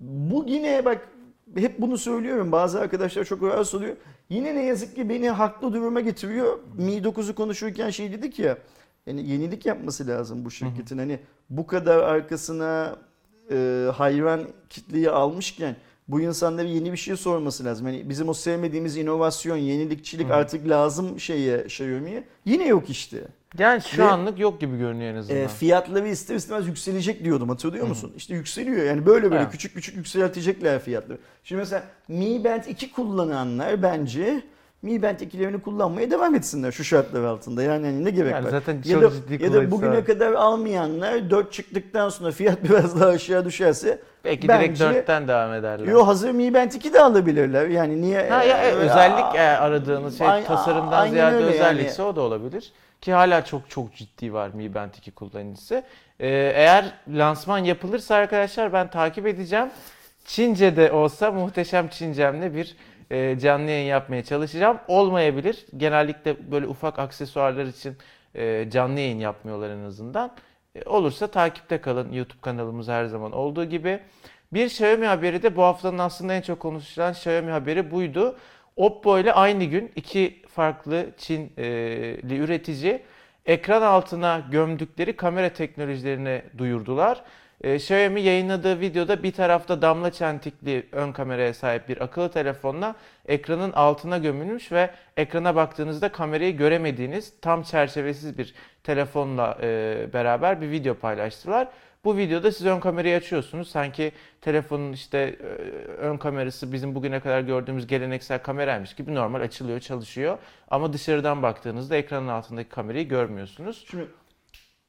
[0.00, 1.08] Bu yine bak
[1.56, 2.52] hep bunu söylüyorum.
[2.52, 3.96] Bazı arkadaşlar çok rahatsız oluyor.
[4.30, 6.58] Yine ne yazık ki beni haklı duruma getiriyor.
[6.76, 8.58] Mi 9'u konuşurken şey dedik ya.
[9.06, 10.98] Yani yenilik yapması lazım bu şirketin.
[10.98, 12.96] Hani bu kadar arkasına
[13.50, 15.76] e, hayran kitleyi almışken
[16.08, 17.86] bu insanlara yeni bir şey sorması lazım.
[17.86, 20.34] Hani bizim o sevmediğimiz inovasyon, yenilikçilik Hı.
[20.34, 22.24] artık lazım şeye Xiaomi'ye.
[22.44, 23.24] Yine yok işte.
[23.58, 25.40] Yani şu Ve- anlık yok gibi görünüyor en azından.
[25.40, 28.12] E, fiyatları ister istemez yükselecek diyordum hatırlıyor musun?
[28.16, 29.52] İşte yükseliyor yani böyle böyle Evet.
[29.52, 31.18] küçük küçük yükseltecekler fiyatları.
[31.44, 34.42] Şimdi mesela Mi Band 2 kullananlar bence
[34.84, 37.62] Mi Band 2'lerini kullanmaya devam etsinler şu şartlar altında.
[37.62, 38.50] Yani hani ne gerek Yani var?
[38.50, 40.04] zaten ya da, ya da bugüne var.
[40.04, 45.52] kadar almayanlar 4 çıktıktan sonra fiyat biraz daha aşağı düşerse Belki bence- direkt 4'ten devam
[45.54, 45.86] ederler.
[45.86, 47.68] Yo hazır Mi Band 2 de alabilirler.
[47.68, 48.28] Yani niye?
[48.30, 52.72] Ha ya Ee, özellik eğer aradığınız şey Ay- tasarımdan aynen ziyade özellikse o da olabilir.
[53.00, 55.74] Ki hala çok çok ciddi var Mi Band 2 kullanıcısı.
[56.20, 59.66] Ee, eğer lansman yapılırsa arkadaşlar ben takip edeceğim.
[60.24, 62.76] Çince'de olsa muhteşem Çincem'le bir
[63.10, 64.78] e, canlı yayın yapmaya çalışacağım.
[64.88, 65.66] Olmayabilir.
[65.76, 67.96] Genellikle böyle ufak aksesuarlar için
[68.34, 70.32] e, canlı yayın yapmıyorlar en azından.
[70.74, 72.12] E, olursa takipte kalın.
[72.12, 74.00] YouTube kanalımız her zaman olduğu gibi.
[74.52, 78.36] Bir Xiaomi haberi de bu haftanın aslında en çok konuşulan Xiaomi haberi buydu.
[78.76, 83.02] Oppo ile aynı gün iki farklı Çinli üretici
[83.46, 87.22] ekran altına gömdükleri kamera teknolojilerini duyurdular.
[87.64, 92.94] Ee, Xiaomi yayınladığı videoda bir tarafta damla çentikli ön kameraya sahip bir akıllı telefonla
[93.28, 100.70] ekranın altına gömülmüş ve ekrana baktığınızda kamerayı göremediğiniz tam çerçevesiz bir telefonla e, beraber bir
[100.70, 101.68] video paylaştılar.
[102.04, 103.70] Bu videoda siz ön kamerayı açıyorsunuz.
[103.70, 105.44] Sanki telefonun işte e,
[105.90, 110.38] ön kamerası bizim bugüne kadar gördüğümüz geleneksel kameraymış gibi normal açılıyor, çalışıyor.
[110.68, 113.86] Ama dışarıdan baktığınızda ekranın altındaki kamerayı görmüyorsunuz.
[113.90, 114.06] Şimdi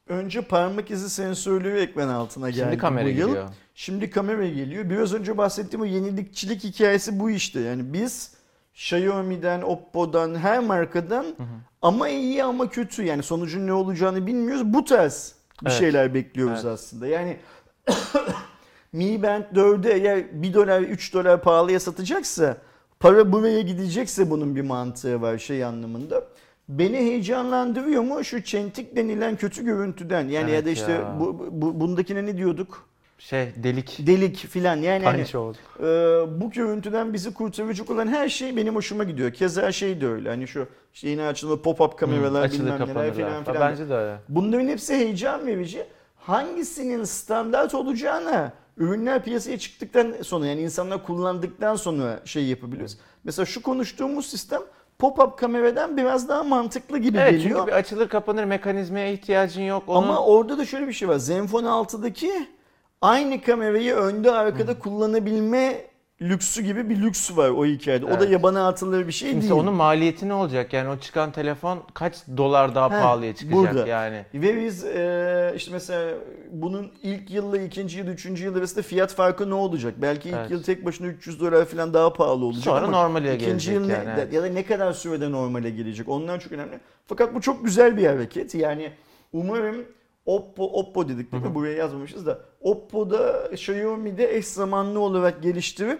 [0.07, 3.27] önce parmak izi sensörleri ekran altına geldi Şimdi kamera bu yıl.
[3.27, 3.49] geliyor.
[3.75, 4.89] Şimdi kamera geliyor.
[4.89, 7.59] Biraz önce bahsettiğim o yenilikçilik hikayesi bu işte.
[7.59, 8.31] Yani biz
[8.73, 11.25] Xiaomi'den, Oppo'dan, her markadan
[11.81, 14.73] ama iyi ama kötü yani sonucun ne olacağını bilmiyoruz.
[14.73, 15.79] Bu tarz bir Evet.
[15.79, 16.73] şeyler bekliyoruz Evet.
[16.73, 17.07] aslında.
[17.07, 17.37] Yani
[18.93, 22.57] Mi Band 4'ü eğer 1 dolar 3 dolar pahalıya satacaksa
[22.99, 26.23] para buraya gidecekse bunun bir mantığı var şey anlamında.
[26.69, 31.17] Beni heyecanlandırıyor mu şu çentik denilen kötü görüntüden yani ya Evet da işte ya.
[31.19, 32.87] bu, bu bundakine ne diyorduk?
[33.17, 34.07] Şey delik.
[34.07, 35.85] Delik filan yani hani, e,
[36.41, 39.33] bu görüntüden bizi kurtaracak olan her şey benim hoşuma gidiyor.
[39.33, 43.43] Keza şey de öyle hani şu işte yine açılan pop-up kameralar Açılır bilmem neler filan
[43.43, 43.71] filan.
[43.71, 44.17] Bence de öyle.
[44.29, 45.85] Bunların hepsi heyecan verici.
[46.15, 52.97] Hangisinin standart olacağına ürünler piyasaya çıktıktan sonra yani insanlar kullandıktan sonra şey yapabiliyoruz.
[53.23, 54.61] Mesela şu konuştuğumuz sistem
[54.99, 57.59] pop-up kameradan biraz daha mantıklı gibi Evet geliyor.
[57.59, 59.83] çünkü bir açılır kapanır mekanizmaya ihtiyacın yok.
[59.87, 60.07] Onun...
[60.07, 61.17] Ama orada da şöyle bir şey var.
[61.17, 62.47] Zenfone 6'daki
[63.01, 65.81] aynı kamerayı önde arkada kullanabilme
[66.21, 68.05] lüksü gibi bir lüks var o hikayede.
[68.05, 68.29] O da Evet.
[68.29, 69.61] yabana atılır bir şey Kimse değil.
[69.61, 70.73] onun maliyeti ne olacak?
[70.73, 73.87] Yani o çıkan telefon kaç dolar daha Heh, pahalıya çıkacak burada.
[73.87, 74.25] yani.
[74.33, 76.13] Ve biz e, işte mesela
[76.51, 79.93] bunun ilk yılla ikinci yıl, üçüncü yıl arasında fiyat farkı ne olacak?
[79.97, 80.51] Belki ilk Evet.
[80.51, 83.87] yıl tek başına 300 dolar falan daha pahalı olacak Sonra ama normale ikinci gelecek yıl
[83.87, 84.33] ne, yani, evet.
[84.33, 86.09] ya da ne kadar sürede normale gelecek?
[86.09, 86.79] Onlar çok önemli.
[87.07, 88.55] Fakat bu çok güzel bir hareket.
[88.55, 88.91] Yani
[89.33, 89.85] umarım
[90.25, 91.55] Oppo, Oppo dedik değil mi?
[91.55, 92.39] Buraya yazmamışız da.
[92.65, 95.99] Oppo'da Xiaomi'de eş zamanlı olarak geliştirip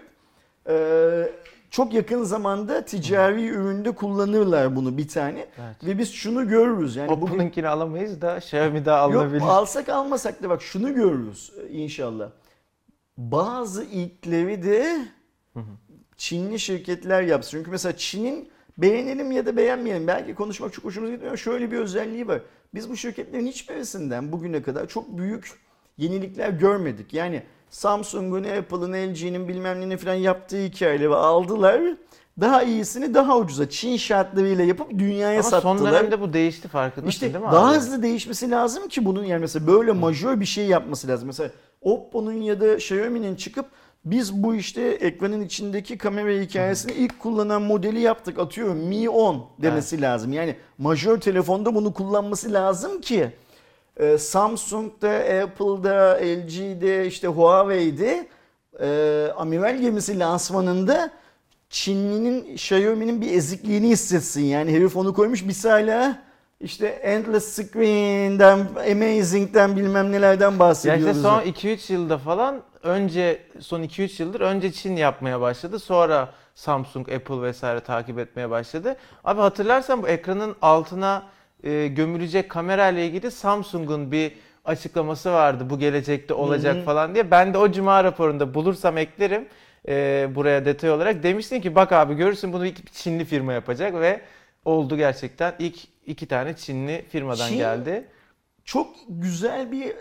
[0.68, 1.32] e,
[1.70, 5.38] çok yakın zamanda ticari üründe kullanırlar bunu bir tane.
[5.38, 5.84] Evet.
[5.84, 6.96] Ve biz şunu görürüz.
[6.96, 9.40] Yani bugün Oppo'nunkini alamayız da Xiaomi'de alınabilir.
[9.40, 12.30] Yok alsak almasak da bak şunu görürüz e, inşallah.
[13.16, 15.06] Bazı ilkleri de
[16.16, 17.58] Çinli şirketler yapsın.
[17.58, 18.48] Çünkü mesela Çin'in
[18.78, 20.06] beğenelim ya da beğenmeyelim.
[20.06, 22.40] Belki konuşmak çok hoşumuza gitmiyor ama şöyle bir özelliği var.
[22.74, 25.65] Biz bu şirketlerin hiçbirisinden bugüne kadar çok büyük
[25.98, 27.14] yenilikler görmedik.
[27.14, 31.80] Yani Samsung'un, Apple'ın, LG'nin bilmem ne falan yaptığı hikayeleri aldılar.
[32.40, 35.92] Daha iyisini daha ucuza Çin şartlarıyla yapıp dünyaya Ama son sattılar.
[35.92, 37.76] dönemde bu değişti farkındasın İşte değil mi daha abi?
[37.76, 41.26] hızlı değişmesi lazım ki bunun yani mesela böyle majör bir şey yapması lazım.
[41.26, 43.66] Mesela Oppo'nun ya da Xiaomi'nin çıkıp
[44.04, 50.00] biz bu işte ekranın içindeki kamera hikayesini ilk kullanan modeli yaptık atıyorum Mi 10 demesi
[50.02, 50.32] lazım.
[50.32, 53.30] Yani majör telefonda bunu kullanması lazım ki
[53.96, 55.10] e, Samsung'da,
[55.42, 58.28] Apple'da, LG'de, işte Huawei'de
[58.80, 61.10] e, amiral gemisi lansmanında
[61.70, 64.44] Çinli'nin Xiaomi'nin bir ezikliğini hissetsin.
[64.44, 66.18] Yani herif onu koymuş biz hala
[66.60, 68.58] işte Endless Screen'den,
[68.92, 71.22] Amazing'den bilmem nelerden Ya işte bahsediyoruz.
[71.22, 75.78] son 2-3 yılda falan önce son 2-3 yıldır önce Çin yapmaya başladı.
[75.78, 78.96] Sonra Samsung, Apple vesaire takip etmeye başladı.
[79.24, 81.22] Abi hatırlarsan bu ekranın altına
[81.66, 84.32] e, gömülecek kamera ile ilgili Samsung'un bir
[84.64, 85.70] açıklaması vardı.
[85.70, 86.84] Bu gelecekte olacak Hı hı.
[86.84, 87.30] falan diye.
[87.30, 89.48] Ben de o cuma raporunda bulursam eklerim
[89.88, 91.22] e, buraya detay olarak.
[91.22, 94.20] Demiştin ki bak abi görürsün bunu ilk Çinli firma yapacak ve
[94.64, 95.54] oldu gerçekten.
[95.58, 95.76] İlk
[96.06, 98.04] iki tane Çinli firmadan Çin- geldi.
[98.64, 99.92] çok güzel bir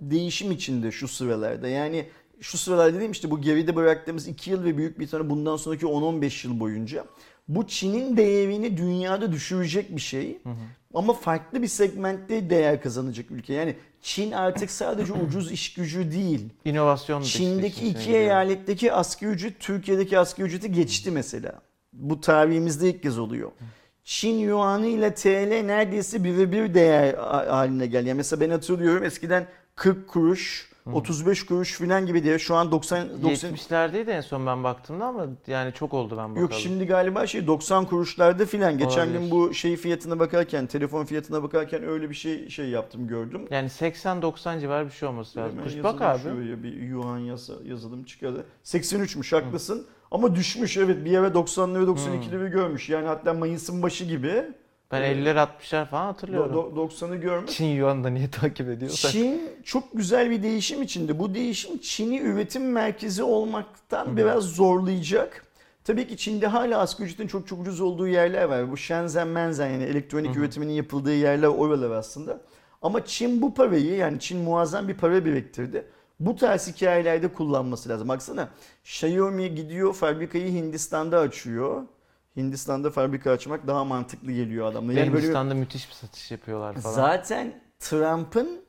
[0.00, 1.68] değişim içinde şu sıralarda.
[1.68, 2.06] Yani
[2.40, 5.86] şu sıralar dediğim işte bu geride bıraktığımız 2 yıl ve büyük bir tane bundan sonraki
[5.86, 7.04] 10-15 yıl boyunca
[7.48, 10.38] bu Çin'in değerini dünyada düşürecek bir şey.
[10.94, 13.54] Ama farklı bir segmentte değer kazanacak ülke.
[13.54, 16.40] Yani Çin artık sadece ucuz iş gücü değil.
[16.64, 21.60] İnovasyon da işte Çin'deki içine iki eyaletteki asgari ücret Türkiye'deki asgari ücreti geçti mesela.
[21.92, 23.50] Bu tarihimizde ilk kez oluyor.
[24.04, 28.08] Çin Yuan'ı ile TL neredeyse birebir değer ha- haline geldi.
[28.08, 33.22] Yani mesela ben hatırlıyorum eskiden 40 kuruş, 35 kuruş falan gibi diye şu an 90
[33.22, 36.40] 90 70'lerdeydi en son ben baktığımda ama yani çok oldu ben bakalım.
[36.40, 38.78] Yok şimdi galiba şey 90 kuruşlarda filan.
[38.78, 39.18] Geçen Olabilir.
[39.18, 43.46] gün bu şey fiyatına bakarken, telefon fiyatına bakarken öyle bir şey şey yaptım gördüm.
[43.50, 45.52] Yani 80-90 civarı bir şey olması lazım.
[45.52, 46.22] Hemen Kuş yazalım bak abi.
[46.22, 48.46] Şuraya bir yuan yasa, yazalım çıkardı.
[48.64, 49.86] 83'müş haklısın.
[50.10, 52.88] Ama düşmüş evet bir ara 90'ları 92'leri görmüş.
[52.88, 54.44] Yani hatta Mayıs'ın başı gibi.
[54.92, 55.16] Ben Evet.
[55.16, 56.52] 50'ler 60'lar falan hatırlıyorum.
[56.54, 57.50] do- 90'ı görmüş.
[57.50, 59.10] Çin Yuan'ı da niye takip ediyorsak.
[59.12, 61.18] Çin çok güzel bir değişim içinde.
[61.18, 65.42] Bu değişim Çin'i üretim merkezi olmaktan biraz zorlayacak.
[65.84, 68.70] Tabii ki Çin'de hala asgari ücretin çok çok ucuz olduğu yerler var.
[68.70, 72.40] Bu Shenzhen, Menzen yani elektronik üretiminin yapıldığı yerler oralar aslında.
[72.82, 75.86] Ama Çin bu parayı yani Çin muazzam bir para biriktirdi.
[76.20, 78.08] Bu tarz hikayelerde kullanması lazım.
[78.08, 78.48] Baksana
[78.84, 81.82] Xiaomi gidiyor fabrikayı Hindistan'da açıyor.
[82.36, 84.96] Hindistan'da fabrika açmak daha mantıklı geliyor adamlara.
[84.96, 86.94] Ve Yani böyle Hindistan'da müthiş bir satış yapıyorlar falan.
[86.94, 88.66] Zaten Trump'ın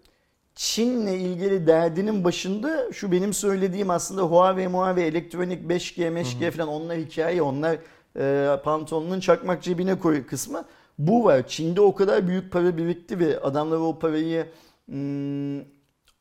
[0.55, 6.97] Çin'le ilgili derdinin başında şu benim söylediğim aslında Huawei, Huawei, elektronik 5G, 5G falan onlar
[6.97, 7.77] hikaye, onlar
[8.19, 10.65] e, pantolonun çakmak cebine koy kısmı.
[10.97, 11.47] Bu var.
[11.47, 14.47] Çin'de o kadar büyük para birikti ve adamlar o parayı
[14.85, 15.59] hmm,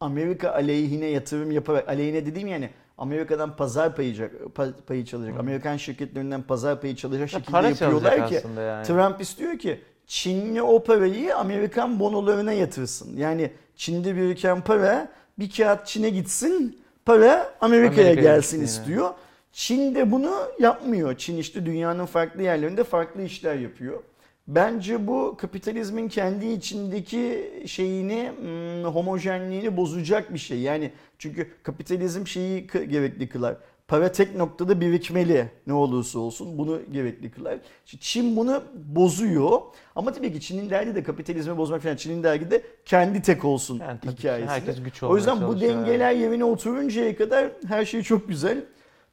[0.00, 4.14] Amerika aleyhine yatırım yaparak, aleyhine dediğim yani Amerika'dan pazar payı,
[4.56, 5.38] pa- payı çalacak.
[5.40, 8.34] Amerikan şirketlerinden pazar payı çalacak Ya şekilde yapıyorlar ki.
[8.60, 8.86] yani.
[8.86, 13.16] Trump istiyor ki Çinli o parayı Amerikan bonolarına yatırsın.
[13.16, 19.10] Yani Çin'de biriken para bir kağıt Çin'e gitsin, para Amerika'ya Amerika'ya gelsin gitsin istiyor.
[19.52, 21.16] Çin de bunu yapmıyor.
[21.16, 24.02] Çin işte dünyanın farklı yerlerinde farklı işler yapıyor.
[24.48, 30.60] Bence bu kapitalizmin kendi içindeki şeyini, hmm, homojenliğini bozacak bir şey.
[30.60, 33.56] Yani çünkü kapitalizm şeyi gerekli kılar.
[33.88, 37.58] Para tek noktada birikmeli ne olursa olsun bunu gerekli kılar.
[38.00, 39.60] Çin bunu bozuyor.
[39.96, 41.96] Ama tabii ki Çin'in derdi de kapitalizmi bozmak falan.
[41.96, 44.48] Çin'in derdi de kendi tek olsun Yani hikayesi.
[44.48, 48.64] herkes güç o yüzden bu dengeler yerine oturuncaya kadar her şey çok güzel.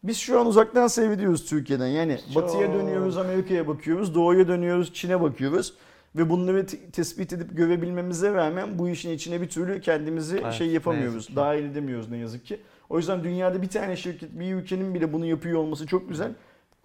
[0.03, 1.87] Biz şu an uzaktan seyrediyoruz Türkiye'den.
[1.87, 2.43] Yani Çok.
[2.43, 5.73] batıya dönüyoruz, Amerika'ya bakıyoruz, doğuya dönüyoruz, Çin'e bakıyoruz.
[6.15, 10.67] Ve bunları te- tespit edip görebilmemize rağmen bu işin içine bir türlü kendimizi Evet, şey
[10.67, 11.35] yapamıyoruz.
[11.35, 12.59] Dahil edemiyoruz ne yazık ki.
[12.89, 16.31] O yüzden dünyada bir tane şirket, bir ülkenin bile bunu yapıyor olması çok güzel.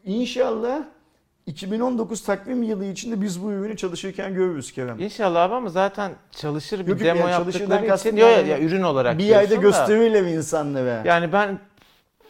[0.04, 0.82] İnşallah
[1.46, 5.00] 2019 takvim yılı içinde biz bu ürünü çalışırken görürüz Kerem.
[5.00, 9.18] İnşallah abi ama zaten çalışır bir Yok, demo yani yaptıkları için ya, ya ürün olarak
[9.18, 9.86] Bir yerde diyorsun da.
[9.86, 11.02] gösterirler insanlara.
[11.04, 11.58] Yani ben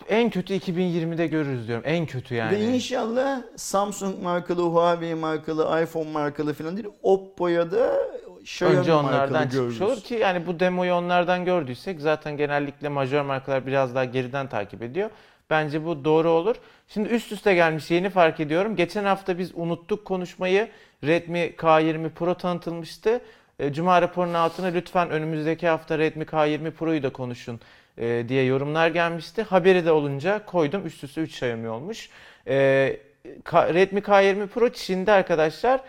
[0.09, 1.85] en kötü 2020'de görürüz diyorum.
[1.87, 2.57] En kötü yani.
[2.57, 7.92] Ve inşallah Samsung markalı, Huawei markalı, iPhone markalı falan değil, Oppo'ya da
[8.40, 13.66] Xiaomi Önce onlardan çıkmış olur ki yani bu demoyu onlardan gördüysek zaten genellikle majör markalar
[13.66, 15.11] biraz daha geriden takip ediyor.
[15.51, 16.57] Bence bu doğru olur.
[16.88, 18.77] Şimdi üst üste gelmiş yeni fark ediyorum.
[18.77, 20.68] Geçen hafta biz unuttuk konuşmayı.
[21.05, 23.21] Redmi K20 Pro tanıtılmıştı.
[23.59, 27.61] E, Cuma raporunun altına lütfen önümüzdeki hafta Redmi K20 Pro'yu da konuşun
[27.99, 29.43] e, diye yorumlar gelmişti.
[29.43, 30.87] Haberi de olunca koydum.
[30.87, 32.09] Üst üste 3 Xiaomi olmuş.
[32.47, 32.55] E,
[33.53, 35.81] Redmi K20 Pro Çin'de arkadaşlar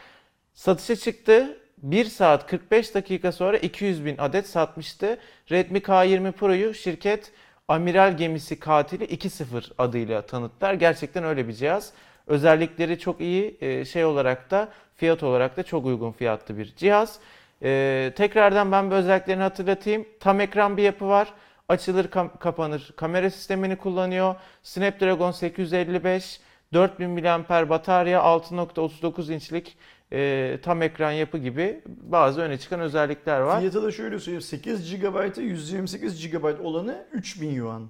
[0.53, 1.57] satışa çıktı.
[1.77, 5.17] 1 saat 45 dakika sonra 200 bin adet satmıştı.
[5.51, 7.31] Redmi K20 Pro'yu şirket
[7.67, 10.73] Amiral Gemisi Katili 2.0 adıyla tanıttılar.
[10.73, 11.93] Gerçekten öyle bir cihaz.
[12.27, 13.57] Özellikleri çok iyi.
[13.61, 17.19] e, Şey olarak da fiyat olarak da çok uygun fiyatlı bir cihaz.
[17.63, 20.05] E, tekrardan ben bu özelliklerini hatırlatayım.
[20.19, 21.33] Tam ekran bir yapı var.
[21.69, 24.35] Açılır kam- kapanır kamera sistemini kullanıyor.
[24.63, 26.39] Snapdragon 855
[26.73, 29.77] 4000 mAh batarya 6.39 inçlik
[30.13, 33.59] e, tam ekran yapı gibi bazı öne çıkan özellikler var.
[33.59, 34.41] Fiyatı da şöyle söyleyeyim.
[34.41, 37.89] 8 GB'a 128 GB olanı 3000 yuan.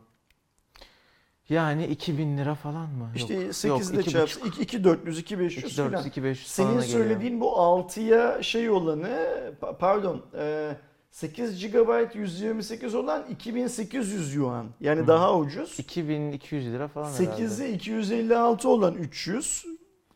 [1.49, 3.11] Yani 2000 lira falan mı?
[3.15, 4.61] İşte Yok, 8 yok, ile çarpsa buçuk.
[4.61, 5.91] 2400 2500 2, falan.
[5.93, 7.03] 400, 2500 Senin falana geliyor.
[7.03, 9.09] söylediğin bu 6'ya şey olanı
[9.61, 10.71] pa- pardon e,
[11.11, 14.65] 8 GB 128 olan 2800 yuan.
[14.81, 15.07] Yani Hı.
[15.07, 15.79] daha ucuz.
[15.79, 17.43] 2200 lira falan herhalde.
[17.43, 19.65] 8'e 256 olan 300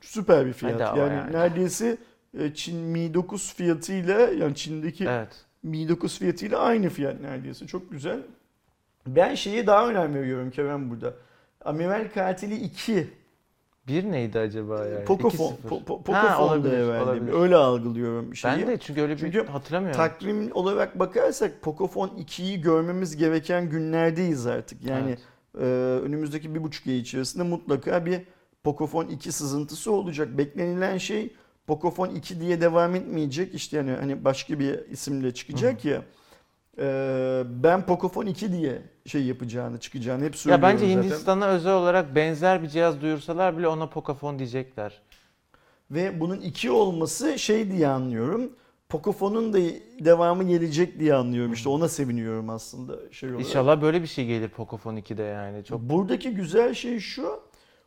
[0.02, 0.76] süper bir fiyat.
[0.76, 1.34] Bedava yani, yani.
[1.34, 1.98] neredeyse
[2.40, 5.46] e, Çin Mi 9 fiyatıyla yani Çin'deki Evet.
[5.64, 7.68] Mi 9 fiyatıyla aynı fiyat neredeyse.
[7.68, 8.20] Çok güzel.
[9.08, 11.14] Ben şeye daha önem veriyorum Kerem burada.
[11.66, 13.23] Amiral Katili 2.
[13.88, 15.06] Bir neydi acaba yani?
[15.06, 15.54] 2.0.
[15.70, 16.42] Po- po- herhalde.
[16.44, 17.34] olabilir.
[17.34, 18.52] Öyle algılıyorum şeyi.
[18.62, 19.98] Ben de çünkü öyle bir Çünkü hatırlamıyorum.
[19.98, 24.86] Takvim olarak bakarsak Pocophone 2'yi görmemiz gereken günlerdeyiz artık.
[24.86, 25.20] Yani Evet.
[25.60, 25.66] e,
[26.06, 28.22] önümüzdeki bir buçuk ay içerisinde mutlaka bir
[28.64, 30.38] Pocophone 2 sızıntısı olacak.
[30.38, 31.34] Beklenilen şey
[31.68, 33.54] Pocophone 2 diye devam etmeyecek.
[33.56, 36.02] İşte yani hani başka bir isimle çıkacak ya.
[36.80, 41.04] Ee, ben Pocophone 2 diye şey yapacağını, çıkacağını hep Ya söylüyorum bence zaten.
[41.04, 45.02] Hindistan'a özel olarak benzer bir cihaz duyursalar bile ona Pocophone diyecekler.
[45.92, 48.52] Ve bunun 2 olması şey diye anlıyorum.
[48.90, 49.58] Pocophone'un da
[50.00, 51.54] devamı gelecek diye anlıyorum.
[51.54, 53.46] İşte ona seviniyorum aslında şey olarak.
[53.46, 55.64] İnşallah böyle bir şey gelir Pocophone 2'de yani.
[55.64, 57.40] Çok Buradaki güzel şey şu.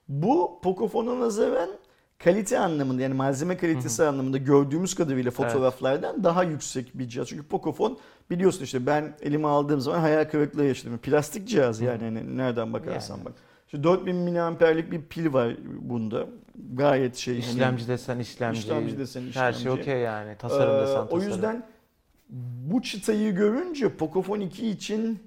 [0.08, 1.70] Bu Pocophone'a nazaran
[2.18, 7.28] kalite anlamında yani malzeme kalitesi anlamında gördüğümüz kadarıyla fotoğraflardan daha yüksek bir cihaz.
[7.28, 7.94] Çünkü Pocophone
[8.30, 10.98] biliyorsun işte ben elime aldığım zaman hayal kırıklığı yaşadım.
[10.98, 13.24] Plastik cihaz yani hani nereden bakarsan Yani.
[13.24, 13.32] bak.
[13.66, 16.26] İşte 4000 miliamperlik bir pil var bunda.
[16.74, 17.34] Gayet şey.
[17.40, 18.58] hani- işlemci desen işlemci.
[18.60, 19.82] İşlemci desen Her şey işlemci.
[19.82, 20.36] okey yani.
[20.38, 21.28] Tasarım Ee, desen O tasarım.
[21.32, 21.62] yüzden
[22.70, 25.18] bu çıtayı görünce Pocophone 2 için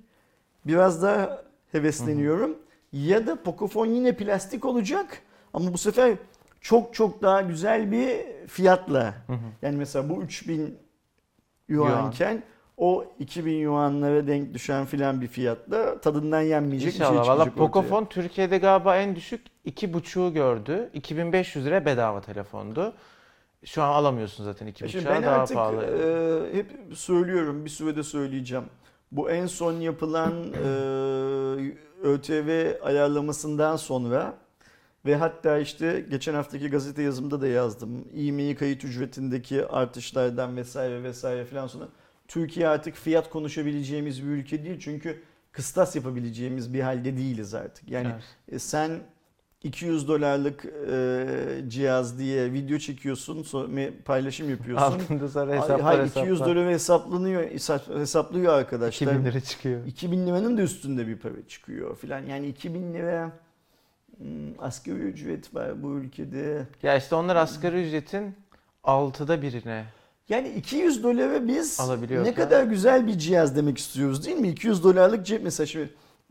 [0.68, 2.58] biraz daha hevesleniyorum.
[2.94, 5.22] Ya da Pocophone yine plastik olacak
[5.54, 6.16] ama bu sefer
[6.62, 9.14] çok çok daha güzel bir fiyatla.
[9.28, 9.38] Hı hı.
[9.62, 10.78] Yani mesela bu 3000
[11.68, 11.90] Yuan.
[11.90, 12.44] yuanken
[12.78, 17.12] o 2000 yuanlara denk düşen filan bir fiyatla tadından yenmeyecek bir şey İnşallah.
[17.24, 17.56] çıkacak Valla ortaya.
[17.56, 20.90] Pocophone Türkiye'de galiba en düşük 2.5'u gördü.
[20.94, 22.94] 2500 lira bedava telefondu.
[23.66, 25.84] Şu an alamıyorsun zaten E 2.5'a Şimdi ben daha artık pahalı.
[26.54, 28.64] e, hep söylüyorum bir sürede söyleyeceğim.
[29.12, 30.68] Bu en son yapılan e,
[32.04, 34.34] ÖTV ayarlamasından sonra
[35.06, 38.08] ve hatta işte geçen haftaki gazete yazımda da yazdım.
[38.14, 41.88] İğmeyi kayıt ücretindeki artışlardan vesaire vesaire filan sonra
[42.28, 44.80] Türkiye artık fiyat konuşabileceğimiz bir ülke değil.
[44.80, 45.22] Çünkü
[45.52, 47.90] kıstas yapabileceğimiz bir halde değiliz artık.
[47.90, 48.24] Yani Evet.
[48.52, 48.92] e, sen
[49.64, 51.26] 200 dolarlık e,
[51.68, 54.86] cihaz diye video çekiyorsun, sonra paylaşım yapıyorsun.
[54.86, 56.22] Altında sonra hesaplar hayır, hesaplar.
[56.22, 59.08] 200 dolar hesaplanıyor, hesap- hesaplıyor arkadaşlar.
[59.08, 59.86] 2000 lira çıkıyor.
[59.86, 62.20] 2000 liranın da üstünde bir para çıkıyor filan.
[62.26, 63.32] Yani 2000 lira
[64.20, 64.28] Hmm,
[64.60, 66.68] asgari ücret var bu ülkede.
[66.84, 68.36] Ya işte onlar asgari ücretin
[68.84, 69.86] altıda birine.
[70.30, 71.80] Yani 200 dolara biz
[72.26, 74.50] ne kadar güzel bir cihaz demek istiyoruz değil mi?
[74.50, 75.90] 200 dolarlık cep mesela şimdi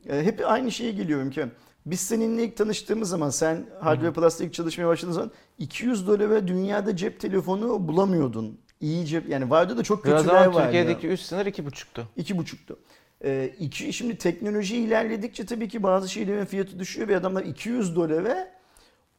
[0.08, 1.46] hep aynı şeye geliyorum ki.
[1.86, 6.96] Biz seninle ilk tanıştığımız zaman sen Hardware Plus'ta ilk çalışmaya başladığın zaman 200 dolara dünyada
[6.96, 8.60] cep telefonu bulamıyordun.
[8.80, 10.62] İyi cep yani vardı da çok kötüler vardı.
[10.62, 12.02] Türkiye'deki üst sınır 2,5'tu.
[12.18, 12.76] 2,5'tu.
[13.24, 18.48] E, iki, şimdi teknoloji ilerledikçe tabii ki bazı şeylerin fiyatı düşüyor ve adamlar 200 dolara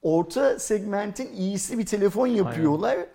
[0.02, 2.92] orta segmentin iyisi bir telefon yapıyorlar.
[2.92, 3.08] Aynen.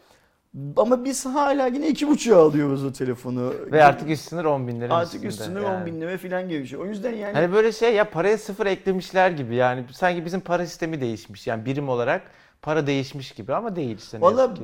[0.76, 3.55] Ama biz hala yine iki buçuğa alıyoruz o telefonu.
[3.72, 4.95] Ve artık üst sınır 10 bin lira.
[4.95, 5.80] Artık üst sınır yani.
[5.80, 6.82] 10 bin lira falan gelişiyor.
[6.82, 7.32] O yüzden yani...
[7.32, 11.47] Hani böyle şey ya paraya sıfır eklemişler gibi yani sanki bizim para sistemi değişmiş.
[11.47, 12.22] Yani birim olarak
[12.62, 14.55] para değişmiş gibi ama değil işte Valla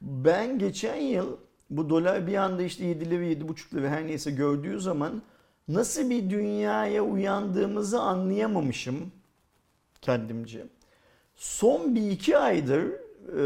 [0.00, 1.36] ben geçen yıl
[1.70, 5.22] bu dolar bir anda işte 7 lira 7,5 lira her neyse gördüğü zaman
[5.68, 9.12] nasıl bir dünyaya uyandığımızı anlayamamışım
[10.02, 10.66] kendimce.
[11.36, 12.84] Son bir iki aydır
[13.28, 13.44] e,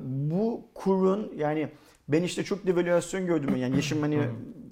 [0.00, 1.68] bu kurun yani
[2.08, 4.20] ben işte çok devalüasyon gördüm yani yaşım hani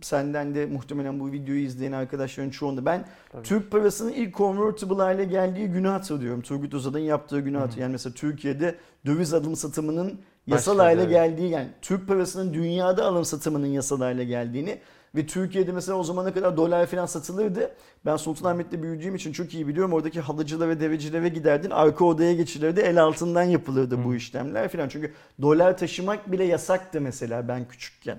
[0.01, 3.43] senden de muhtemelen bu videoyu izleyen arkadaşların çoğunda ben Tabii.
[3.43, 6.43] Türk parasının ilk convertible hale geldiği günü hatırlıyorum.
[6.43, 7.83] Turgut Özal'ın yaptığı günü hatırlıyorum.
[7.83, 8.75] Yani mesela Türkiye'de
[9.07, 11.11] döviz alım satımının yasal Başladı, hale evet.
[11.11, 14.79] geldiği yani Türk parasının dünyada alım satımının yasal hale geldiğini
[15.15, 17.71] ve Türkiye'de mesela o zamana kadar dolar falan satılırdı.
[18.07, 19.93] Ben Sultanahmet'te büyüdüğüm için çok iyi biliyorum.
[19.93, 21.71] Oradaki halıcılara ve devecilere giderdin.
[21.71, 22.81] Arka odaya geçilirdi.
[22.81, 24.89] El altından yapılırdı bu işlemler falan.
[24.89, 28.19] Çünkü dolar taşımak bile yasaktı mesela ben küçükken.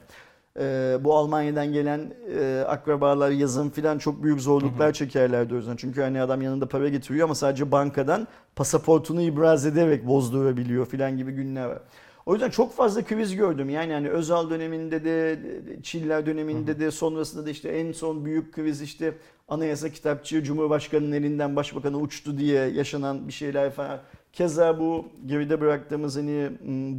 [0.59, 5.75] Ee, bu Almanya'dan gelen e, akrabalar yazın filan çok büyük zorluklar çekerlerdi o yüzden.
[5.75, 11.31] Çünkü hani adam yanında para getiriyor ama sadece bankadan pasaportunu ibraz ederek bozdurabiliyor filan gibi
[11.31, 11.79] günler var.
[12.25, 13.69] O yüzden çok fazla kriz gördüm.
[13.69, 15.39] Yani hani Özal döneminde de,
[15.83, 19.13] Çiller döneminde de sonrasında da işte en son büyük kriz işte
[19.47, 23.99] anayasa kitapçığı Cumhurbaşkanı'nın elinden başbakanı uçtu diye yaşanan bir şeyler falan.
[24.33, 26.49] Keza bu geride bıraktığımız hani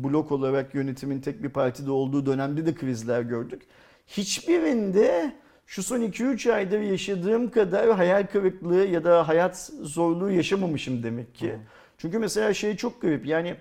[0.05, 3.63] blok olarak yönetimin tek bir partide olduğu dönemde de krizler gördük.
[4.07, 5.33] Hiçbirinde
[5.67, 11.55] şu son 2-3 aydır yaşadığım kadar hayal kırıklığı ya da hayat zorluğu yaşamamışım demek ki.
[11.99, 13.55] Çünkü mesela şey çok garip yani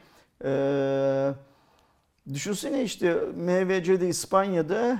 [0.43, 1.34] eee
[2.34, 5.00] düşünsene işte MVC'de İspanya'da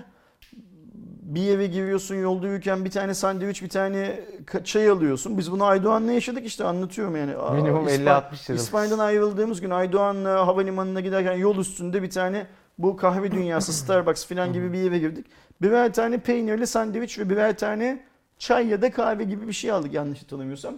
[1.22, 4.20] bir eve giriyorsun yolda yürürken bir tane sandviç bir tane
[4.64, 5.38] çay alıyorsun.
[5.38, 7.32] Biz bunu Aydoğan'la yaşadık işte anlatıyorum yani.
[7.56, 8.56] Minimum İspa- 50-60 lira.
[8.56, 14.54] İspanya'dan ayrıldığımız gün Aydoğan'la havalimanına giderken yol üstünde bir tane bu kahve dünyası Starbucks falan
[14.54, 15.26] gibi bir yere girdik.
[15.62, 18.04] Birer tane peynirli sandviç ve birer tane
[18.38, 20.76] çay ya da kahve gibi bir şey aldık yanlış hatırlamıyorsam.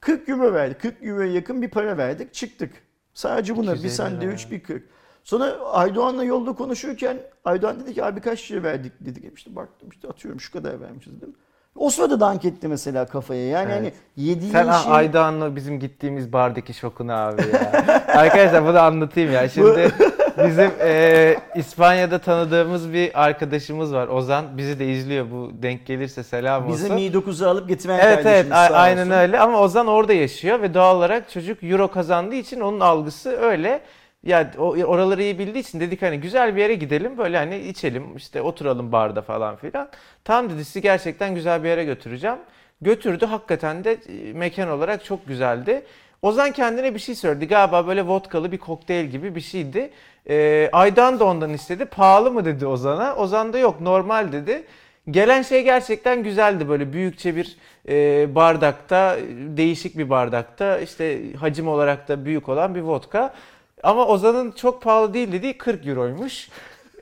[0.00, 0.80] 40 euro verdik.
[0.80, 2.34] 40 euroya yakın bir para verdik.
[2.34, 2.70] Çıktık.
[3.14, 4.82] Sadece buna bir 250 sandviç bir 40.
[5.24, 9.38] Sonra Aydoğan'la yolda konuşurken Aydoğan dedi ki abi kaç lira verdik dedik.
[9.38, 11.34] İşte baktım işte atıyorum şu kadar vermişiz dedim.
[11.76, 13.46] O sırada dank etti mesela kafaya.
[13.48, 13.76] Yani Evet.
[13.76, 13.92] hani
[14.26, 14.92] yediğin Sen şey...
[14.92, 17.72] Aydoğan'la bizim gittiğimiz bardaki şokunu abi ya.
[18.08, 19.48] Arkadaşlar bunu anlatayım ya.
[19.48, 19.92] Şimdi
[20.38, 24.58] Bizim e, İspanya'da tanıdığımız bir arkadaşımız var Ozan.
[24.58, 26.74] Bizi de izliyor bu denk gelirse selam olsun.
[26.74, 29.10] Bizim Mi 9'u alıp getiren Evet evet kardeşimiz sağ aynen olsun.
[29.10, 33.80] öyle ama Ozan orada yaşıyor ve doğal olarak çocuk euro kazandığı için onun algısı öyle.
[34.24, 38.42] Ya oraları iyi bildiği için dedik hani güzel bir yere gidelim böyle hani içelim işte
[38.42, 39.88] oturalım barda falan filan.
[40.24, 42.38] Tam dedi sizi gerçekten güzel bir yere götüreceğim.
[42.80, 45.84] Götürdü hakikaten de e, mekan olarak çok güzeldi.
[46.22, 49.90] Ozan kendine bir şey söyledi galiba böyle vodkalı bir kokteyl gibi bir şeydi.
[50.28, 53.16] Ee, Aydan da ondan istedi pahalı mı dedi Ozan'a.
[53.16, 54.64] Ozan da yok normal dedi.
[55.10, 57.56] Gelen şey gerçekten güzeldi böyle büyükçe bir
[57.88, 59.16] e, bardakta
[59.56, 63.34] değişik bir bardakta işte hacim olarak da büyük olan bir vodka.
[63.82, 66.48] Ama Ozan'ın çok pahalı değil dediği 40 euroymuş.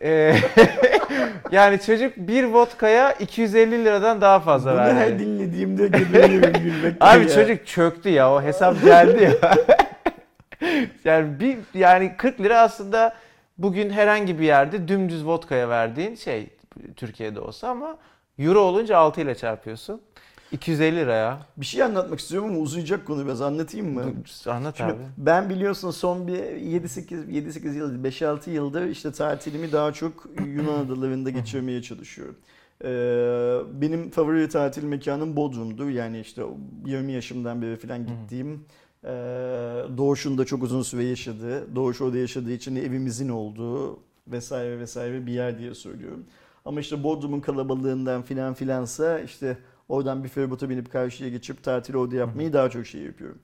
[0.02, 0.36] E,
[1.52, 5.18] yani çocuk bir vodkaya 250 liradan daha fazla Bunu her verdi.
[5.18, 7.28] dinlediğimde geberiyorum gülmekten Abi ya.
[7.28, 9.50] çocuk çöktü ya o hesap geldi ya.
[11.04, 13.14] yani bir yani 40 lira aslında
[13.58, 16.46] bugün herhangi bir yerde dümdüz vodkaya verdiğin şey
[16.96, 17.96] Türkiye'de olsa ama
[18.38, 20.00] euro olunca 6 ile çarpıyorsun.
[20.52, 21.40] 250 lira ya.
[21.56, 24.04] Bir şey anlatmak istiyorum ama uzayacak konu biraz anlatayım mı?
[24.46, 25.02] Anlat Şimdi abi.
[25.18, 31.30] ben biliyorsun son bir 7-8 7-8 yıl 5-6 yıldır işte tatilimi daha çok Yunan adalarında
[31.30, 32.36] geçirmeye çalışıyorum.
[32.84, 35.88] Ee, benim favori tatil mekanım Bodrum'dur.
[35.88, 36.42] Yani işte
[36.86, 38.64] 20 yaşımdan beri falan gittiğim
[39.04, 39.08] e,
[39.96, 45.32] Doğuş'un da çok uzun süre yaşadığı, Doğuş orada yaşadığı için evimizin olduğu vesaire vesaire bir
[45.32, 46.24] yer diye söylüyorum.
[46.64, 49.58] Ama işte Bodrum'un kalabalığından filan filansa işte
[49.90, 53.38] oradan bir feribota binip karşıya geçip tatil orada yapmayı daha çok şey yapıyorum.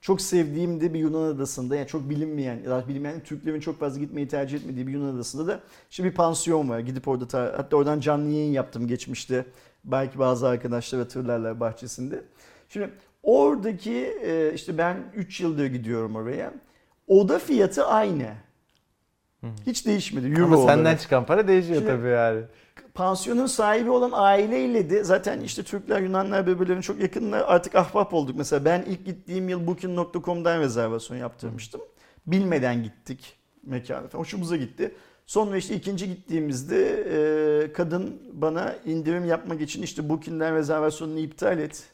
[0.00, 4.58] Çok sevdiğim de bir Yunan adasında yani çok bilinmeyen bilinmeyen Türklerin çok fazla gitmeyi tercih
[4.58, 6.78] etmediği bir Yunan adasında da işte bir pansiyon var.
[6.78, 9.44] Gidip orada ta- hatta oradan canlı yayın yaptım geçmişte.
[9.84, 12.22] Belki bazı arkadaşlar hatırlarlar bahçesinde.
[12.68, 12.90] Şimdi
[13.22, 13.92] oradaki
[14.22, 16.54] e, işte ben 3 yıldır gidiyorum oraya.
[17.06, 18.26] Oda fiyatı aynı.
[19.66, 20.26] Hiç değişmedi.
[20.26, 21.00] Euro Ama senden olarak.
[21.00, 22.40] çıkan para değişiyor Şimdi- tabii yani.
[22.94, 28.36] Pansiyonun sahibi olan aileyle de zaten işte Türkler Yunanlar birbirlerine çok yakınlar artık ahbap olduk.
[28.36, 31.80] Mesela ben ilk gittiğim yıl Booking.com'dan rezervasyon yaptırmıştım.
[32.26, 34.20] Bilmeden gittik mekana falan.
[34.20, 34.94] Hoşumuza gitti.
[35.26, 37.04] Sonra işte ikinci gittiğimizde
[37.64, 41.92] e, kadın bana indirim yapmak için işte Booking'den rezervasyonunu iptal et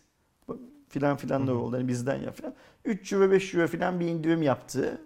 [0.89, 1.77] filan filan da oldu.
[1.77, 2.55] Yani bizden ya filan.
[2.85, 4.99] 3 euro 5 euro filan bir indirim yaptı.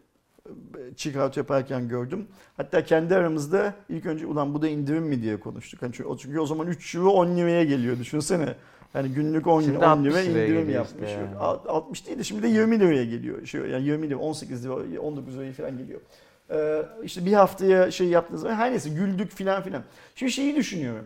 [0.96, 2.26] Check out yaparken gördüm.
[2.56, 5.82] Hatta kendi aramızda ilk önce ulan bu da indirim mi diye konuştuk.
[5.82, 8.54] Hani çünkü, o- çünkü o zaman 3 euro 10 liraya geliyor düşünsene.
[8.94, 11.08] Yani günlük 10, Şimdi 10 60 lira indirim yapmış.
[11.08, 11.36] işte yani.
[11.36, 13.46] Alt- 60 değil de şimdi de 20 liraya geliyor.
[13.46, 16.00] Şey, yani 20 lira 18 lira 19 liraya falan geliyor.
[16.50, 19.82] Ee, işte bir haftaya şey yaptığınız zaman her neyse güldük filan filan.
[20.14, 21.04] Şimdi şeyi düşünüyorum.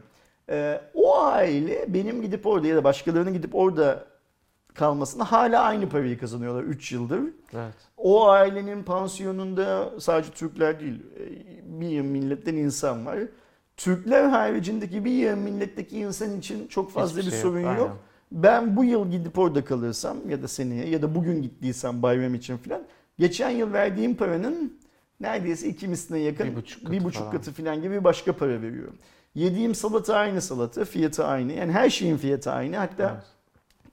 [0.51, 4.05] Ee, o aile benim gidip orada ya da başkalarının gidip orada
[4.77, 7.21] kalmasına hala aynı parayı kazanıyorlar 3 yıldır.
[7.55, 7.75] Evet.
[7.97, 13.19] O ailenin pansiyonunda sadece Türkler değil e, bir milletten insan var.
[13.77, 17.69] Türkler haricindeki bir milletteki insan için çok fazla Hiçbir bir şey sorun yok.
[17.71, 17.91] aynen.
[18.33, 22.57] Ben bu yıl gidip orada kalırsam ya da seneye ya da bugün gittiysem bayram için
[22.57, 22.83] falan
[23.19, 24.79] geçen yıl verdiğim paranın
[25.21, 27.33] neredeyse iki misline yakın Bir buçuk katı bir buçuk falan.
[27.33, 28.97] katı falan gibi başka para veriyorum.
[29.35, 31.53] Yediğim salata aynı salata, fiyatı aynı.
[31.53, 32.77] Yani her şeyin fiyatı aynı.
[32.77, 33.25] Hatta Evet.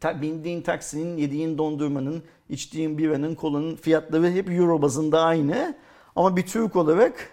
[0.03, 5.75] Ta, bindiğin taksinin, yediğin dondurmanın, içtiğin biranın, kolanın fiyatları hep euro bazında aynı.
[6.15, 7.29] Ama bir Türk olarak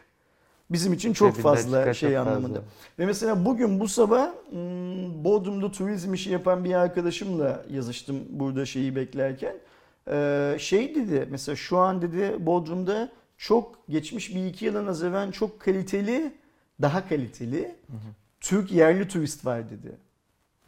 [0.71, 2.31] bizim için çok Cebinde fazla şey çok fazla.
[2.31, 2.62] anlamında.
[2.99, 8.97] Ve mesela bugün bu sabah hmm, Bodrum'da turizm işi yapan bir arkadaşımla yazıştım burada şeyi
[8.97, 9.57] beklerken.
[10.11, 15.61] Ee, şey dedi mesela şu an dedi Bodrum'da çok geçmiş bir iki yıla nazaran çok
[15.61, 16.33] kaliteli,
[16.83, 17.75] daha kaliteli
[18.41, 20.09] Türk yerli turist var dedi.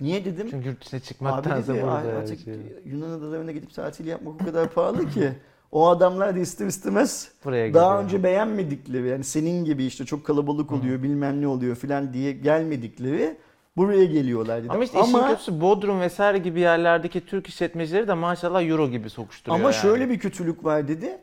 [0.00, 0.46] Niye dedim?
[0.50, 2.54] Çünkü yurt dışına çıkmaktansa dedi burada artık şey.
[2.84, 5.32] Yunan adalarına gidip tatil yapmak o kadar pahalı ki.
[5.72, 8.04] O adamlar da ister istemez Buraya daha geliyor.
[8.04, 13.36] önce beğenmedikleri yani senin gibi işte çok kalabalık oluyor bilmem ne oluyor filan diye gelmedikleri
[13.76, 14.72] buraya geliyorlar dedi.
[14.72, 19.60] Ama işte işin kötüsü Bodrum vesaire gibi yerlerdeki Türk işletmecileri de maşallah euro gibi sokuşturuyor
[19.60, 19.80] Ama yani.
[19.82, 21.18] şöyle bir kötülük var dedi.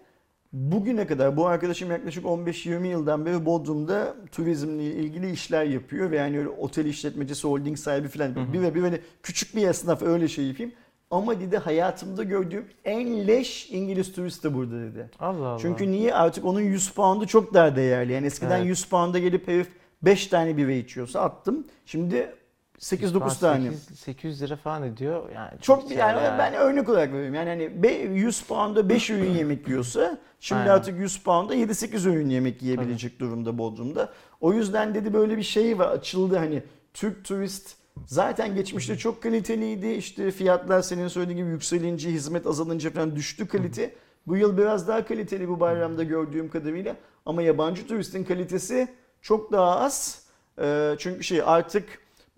[0.54, 6.40] Bugüne kadar bu arkadaşım yaklaşık 15-20 yıldan beri Bodrum'da turizmle ilgili işler yapıyor ve yani
[6.40, 10.46] öyle otel işletmecisi, holding sahibi falan bir ve bir böyle küçük bir esnaf öyle şey
[10.46, 10.72] yapayım.
[11.12, 15.10] Ama dedi hayatımda gördüğüm en leş İngiliz turist de burada dedi.
[15.20, 15.60] Allah Allah.
[15.60, 18.14] Çünkü niye artık onun 100 pound'u çok daha değerli.
[18.14, 18.68] Yani eskiden Evet.
[18.68, 19.68] 100 pound'a gelip herif
[20.02, 21.68] 5 tane bira içiyorsa attım.
[21.86, 22.34] Şimdi
[22.80, 23.72] 8-9 tane.
[23.72, 25.30] 8, 800 lira falan ediyor.
[25.36, 27.34] Yani Çok şey yani, ben örnek olarak veriyorum.
[27.34, 30.72] Yani hani be- 100 pound'a 5 öğün yemek yiyorsa şimdi Aynen.
[30.72, 34.14] artık 100 pound'a 7-8 öğün yemek yiyebilecek durumda Bodrum'da.
[34.42, 36.64] O yüzden dedi böyle bir şey var açıldı hani
[36.94, 37.76] Türk turist
[38.06, 39.88] zaten geçmişte çok kaliteliydi.
[39.88, 43.96] İşte fiyatlar senin söylediğin gibi yükselince hizmet azalınca falan düştü kalite.
[44.28, 48.88] Bu yıl biraz daha kaliteli bu bayramda gördüğüm kadarıyla ama yabancı turistin kalitesi
[49.22, 50.24] çok daha az.
[50.62, 51.86] Ee, çünkü şey artık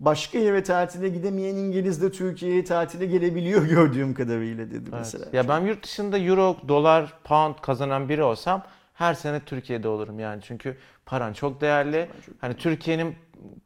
[0.00, 4.92] başka yere tatile gidemeyen İngiliz de Türkiye'ye tatile gelebiliyor gördüğüm kadarıyla dedi Evet.
[4.92, 5.24] mesela.
[5.32, 8.62] Ya ben yurt dışında euro, dolar, pound kazanan biri olsam
[8.94, 10.42] her sene Türkiye'de olurum yani.
[10.44, 10.76] Çünkü
[11.06, 12.08] paran çok değerli.
[12.40, 13.16] Hani Türkiye'nin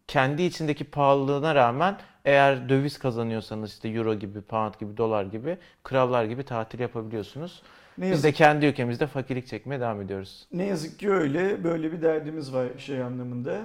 [0.08, 6.24] kendi içindeki pahalılığına rağmen eğer döviz kazanıyorsanız işte euro gibi, pound gibi, dolar gibi, krallar
[6.24, 7.62] gibi tatil yapabiliyorsunuz.
[7.98, 10.46] Ne Biz yazık, de kendi ülkemizde fakirlik çekmeye devam ediyoruz.
[10.52, 13.60] ne yazık ki öyle böyle bir derdimiz var şey anlamında.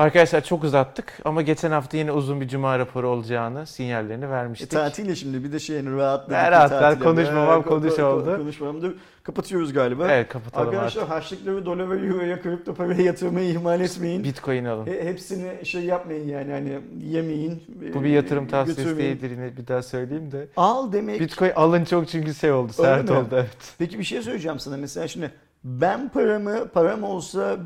[0.00, 4.70] Arkadaşlar çok uzattık ama geçen hafta yine uzun bir cuma raporu olacağını sinyallerini E, vermiştik.
[4.70, 6.30] tatile şimdi bir de şey yani rahatladık.
[6.30, 7.04] Ne bir rahat, rahat tatile.
[7.04, 8.36] konuşmamam ko- konuş ko- oldu.
[8.36, 8.86] Konuşmamam da
[9.22, 10.08] kapatıyoruz galiba.
[10.12, 11.14] Evet kapatalım Arkadaşlar artık.
[11.14, 14.24] harçlıkları dolara euroya kripto paraya yatırmayı ihmal etmeyin.
[14.24, 14.86] Bitcoin alın.
[14.86, 16.78] E, hepsini şey yapmayın yani hani
[17.08, 17.62] yemeyin.
[17.94, 19.10] Bu bir e, yatırım tavsiyesi götürmeyin.
[19.20, 20.48] değildir yine bir daha söyleyeyim de.
[20.56, 21.20] Al demek.
[21.20, 23.16] Bitcoin alın çok çünkü şey oldu, Öyle sert mi?
[23.16, 23.74] oldu evet.
[23.78, 25.30] Peki bir şey söyleyeceğim sana mesela şimdi
[25.64, 27.56] ben paramı param olsa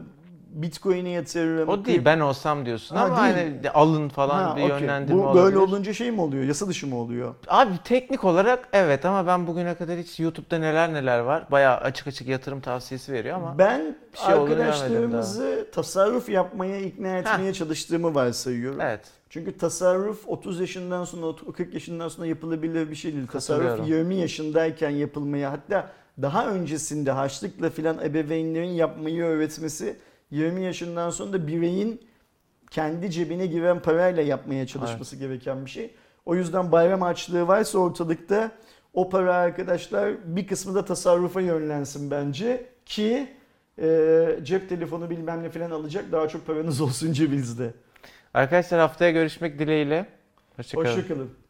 [0.62, 1.68] Bitcoin'e yatırırım.
[1.68, 3.36] O değil ben olsam diyorsun Ha, ama değil.
[3.36, 4.78] hani de alın falan Ha, bir okey.
[4.80, 5.44] yönlendirme Bu olabilir.
[5.44, 6.44] böyle olunca şey mi oluyor?
[6.44, 7.34] Yasa dışı mı oluyor?
[7.48, 11.44] Abi teknik olarak evet ama ben bugüne kadar hiç YouTube'da neler neler var.
[11.50, 17.52] Bayağı açık açık yatırım tavsiyesi veriyor ama ben bir şey arkadaşlarımızı tasarruf yapmaya ikna etmeye
[17.52, 18.80] çalıştığımı varsayıyorum.
[18.80, 19.00] evet.
[19.30, 23.26] Çünkü tasarruf 30 yaşından sonra 40 yaşından sonra yapılabilir bir şey değil.
[23.26, 24.10] Tasarruf Katılıyorum.
[24.10, 25.90] 20 yaşındayken yapılmaya hatta
[26.22, 29.96] daha öncesinde harçlıkla filan ebeveynlerin yapmayı öğretmesi
[30.34, 32.00] 20 yaşından sonra da bireyin
[32.70, 35.90] kendi cebine giren parayla yapmaya çalışması gereken bir şey.
[36.26, 38.50] O yüzden bayram harçlığı varsa ortalıkta
[38.94, 43.28] o para arkadaşlar bir kısmı da tasarrufa yönlensin bence ki
[43.78, 47.74] e, cep telefonu bilmem ne filan alacak daha çok paranız olsun cebinizde.
[48.34, 50.06] Arkadaşlar haftaya görüşmek dileğiyle.
[50.56, 50.86] Hoşçakalın.
[50.86, 51.43] Hoşçakalın.